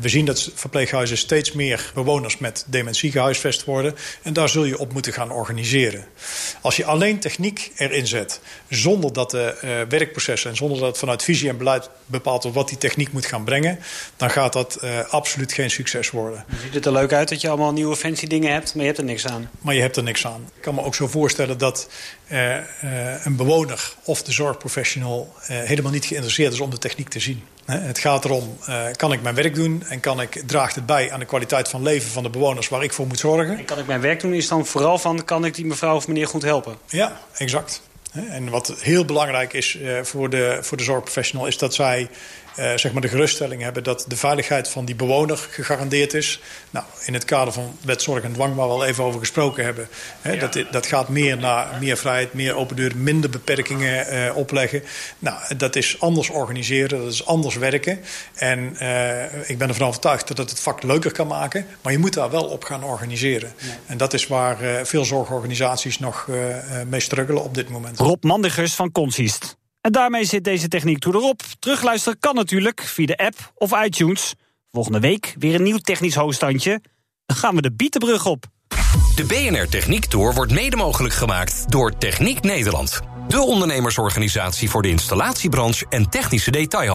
We 0.00 0.08
zien 0.08 0.24
dat 0.24 0.50
verpleeghuizen 0.54 1.16
steeds 1.16 1.52
meer 1.52 1.90
bewoners 1.94 2.38
met 2.38 2.64
dementie 2.66 3.10
gehuisvest 3.10 3.64
worden... 3.64 3.94
en 4.22 4.32
daar 4.32 4.48
zul 4.48 4.64
je 4.64 4.78
op 4.78 4.92
moeten 4.92 5.12
gaan 5.12 5.30
organiseren. 5.30 6.04
Als 6.60 6.76
je 6.76 6.84
alleen 6.84 7.18
techniek 7.18 7.72
erin 7.76 8.06
zet... 8.06 8.40
zonder 8.68 9.12
dat 9.12 9.30
de 9.30 9.86
werkprocessen 9.88 10.50
en 10.50 10.56
zonder 10.56 10.78
dat 10.78 10.98
vanuit 10.98 11.22
visie 11.22 11.48
en 11.48 11.58
beleid 11.58 11.90
bepaald 12.06 12.42
wordt... 12.42 12.58
wat 12.58 12.68
die 12.68 12.78
techniek 12.78 13.12
moet 13.12 13.26
gaan 13.26 13.44
brengen... 13.44 13.78
dan 14.16 14.30
gaat 14.30 14.52
dat 14.52 14.80
absoluut 15.08 15.52
geen 15.52 15.70
succes 15.70 16.10
worden. 16.10 16.44
Ziet 16.62 16.74
het 16.74 16.86
er 16.86 16.92
leuk 16.92 17.12
uit 17.12 17.28
dat 17.28 17.40
je 17.40 17.48
allemaal 17.48 17.72
nieuwe 17.72 17.96
fancy 17.96 18.26
dingen 18.26 18.52
hebt, 18.52 18.74
maar 18.74 18.82
je 18.82 18.86
hebt 18.86 18.98
er 18.98 19.04
niks 19.04 19.26
aan? 19.26 19.50
Maar 19.60 19.74
je 19.74 19.80
hebt 19.80 19.96
er 19.96 20.02
niks 20.02 20.26
aan. 20.26 20.50
Ik 20.56 20.62
kan 20.62 20.74
me 20.74 20.82
ook 20.82 20.94
zo 20.94 21.06
voorstellen 21.06 21.58
dat 21.58 21.88
uh, 22.28 22.56
uh, 22.56 22.60
een 23.24 23.36
bewoner 23.36 23.94
of 24.04 24.22
de 24.22 24.32
zorgprofessional 24.32 25.34
uh, 25.40 25.46
helemaal 25.46 25.92
niet 25.92 26.04
geïnteresseerd 26.04 26.52
is 26.52 26.60
om 26.60 26.70
de 26.70 26.78
techniek 26.78 27.08
te 27.08 27.20
zien. 27.20 27.44
Het 27.64 27.98
gaat 27.98 28.24
erom, 28.24 28.58
kan 28.96 29.12
ik 29.12 29.22
mijn 29.22 29.34
werk 29.34 29.54
doen 29.54 29.82
en 29.88 30.00
kan 30.00 30.20
ik, 30.20 30.42
draagt 30.46 30.74
het 30.74 30.86
bij 30.86 31.12
aan 31.12 31.18
de 31.18 31.24
kwaliteit 31.26 31.68
van 31.68 31.82
leven 31.82 32.10
van 32.10 32.22
de 32.22 32.30
bewoners 32.30 32.68
waar 32.68 32.82
ik 32.82 32.92
voor 32.92 33.06
moet 33.06 33.18
zorgen. 33.18 33.58
En 33.58 33.64
kan 33.64 33.78
ik 33.78 33.86
mijn 33.86 34.00
werk 34.00 34.20
doen 34.20 34.32
is 34.32 34.48
dan 34.48 34.66
vooral 34.66 34.98
van, 34.98 35.24
kan 35.24 35.44
ik 35.44 35.54
die 35.54 35.66
mevrouw 35.66 35.96
of 35.96 36.08
meneer 36.08 36.26
goed 36.26 36.42
helpen? 36.42 36.76
Ja, 36.86 37.20
exact. 37.36 37.82
En 38.28 38.50
wat 38.50 38.74
heel 38.78 39.04
belangrijk 39.04 39.52
is 39.52 39.78
voor 40.02 40.30
de, 40.30 40.58
voor 40.60 40.76
de 40.76 40.82
zorgprofessional 40.82 41.46
is 41.46 41.58
dat 41.58 41.74
zij 41.74 42.08
uh, 42.58 42.76
zeg 42.76 42.92
maar 42.92 43.02
de 43.02 43.08
geruststelling 43.08 43.62
hebben 43.62 43.84
dat 43.84 44.04
de 44.08 44.16
veiligheid 44.16 44.68
van 44.68 44.84
die 44.84 44.94
bewoner 44.94 45.36
gegarandeerd 45.50 46.14
is. 46.14 46.40
Nou, 46.70 46.84
in 47.04 47.14
het 47.14 47.24
kader 47.24 47.52
van 47.52 47.76
wet 47.80 48.02
zorg 48.02 48.22
en 48.22 48.32
dwang, 48.32 48.54
waar 48.54 48.66
we 48.66 48.72
al 48.72 48.84
even 48.84 49.04
over 49.04 49.20
gesproken 49.20 49.64
hebben, 49.64 49.88
hè, 50.20 50.32
ja. 50.32 50.46
dat, 50.46 50.64
dat 50.70 50.86
gaat 50.86 51.08
meer 51.08 51.38
naar 51.38 51.78
meer 51.80 51.96
vrijheid, 51.96 52.32
meer 52.32 52.54
open 52.54 52.76
deur, 52.76 52.96
minder 52.96 53.30
beperkingen 53.30 54.14
uh, 54.14 54.36
opleggen. 54.36 54.82
Nou, 55.18 55.56
dat 55.56 55.76
is 55.76 56.00
anders 56.00 56.28
organiseren, 56.28 56.98
dat 56.98 57.12
is 57.12 57.26
anders 57.26 57.56
werken. 57.56 58.00
En 58.34 58.76
uh, 58.80 59.48
ik 59.48 59.58
ben 59.58 59.68
ervan 59.68 59.86
overtuigd 59.86 60.28
dat 60.28 60.38
het 60.38 60.50
het 60.50 60.60
vak 60.60 60.82
leuker 60.82 61.12
kan 61.12 61.26
maken, 61.26 61.66
maar 61.82 61.92
je 61.92 61.98
moet 61.98 62.14
daar 62.14 62.30
wel 62.30 62.44
op 62.44 62.64
gaan 62.64 62.84
organiseren. 62.84 63.52
Ja. 63.56 63.66
En 63.86 63.96
dat 63.96 64.12
is 64.12 64.26
waar 64.26 64.56
veel 64.86 65.04
zorgorganisaties 65.04 65.98
nog 65.98 66.28
mee 66.88 67.00
struggelen 67.00 67.42
op 67.42 67.54
dit 67.54 67.68
moment. 67.68 67.98
Rob 67.98 68.24
Mandigers 68.24 68.74
van 68.74 68.92
Consist. 68.92 69.56
En 69.84 69.92
daarmee 69.92 70.24
zit 70.24 70.44
deze 70.44 70.68
techniek 70.68 70.98
toe 70.98 71.14
erop. 71.14 71.42
Terugluisteren 71.58 72.18
kan 72.18 72.34
natuurlijk 72.34 72.80
via 72.82 73.06
de 73.06 73.16
app 73.16 73.52
of 73.54 73.84
iTunes. 73.84 74.34
Volgende 74.70 75.00
week 75.00 75.34
weer 75.38 75.54
een 75.54 75.62
nieuw 75.62 75.78
technisch 75.78 76.14
hoogstandje. 76.14 76.80
Dan 77.26 77.36
gaan 77.36 77.54
we 77.54 77.62
de 77.62 77.72
Bietenbrug 77.72 78.26
op. 78.26 78.44
De 79.14 79.24
BNR 79.24 79.68
Techniek 79.68 80.04
Tour 80.04 80.34
wordt 80.34 80.52
mede 80.52 80.76
mogelijk 80.76 81.14
gemaakt 81.14 81.70
door 81.70 81.98
Techniek 81.98 82.42
Nederland. 82.42 83.00
De 83.28 83.40
ondernemersorganisatie 83.40 84.70
voor 84.70 84.82
de 84.82 84.88
installatiebranche 84.88 85.86
en 85.88 86.10
technische 86.10 86.50
detail. 86.50 86.94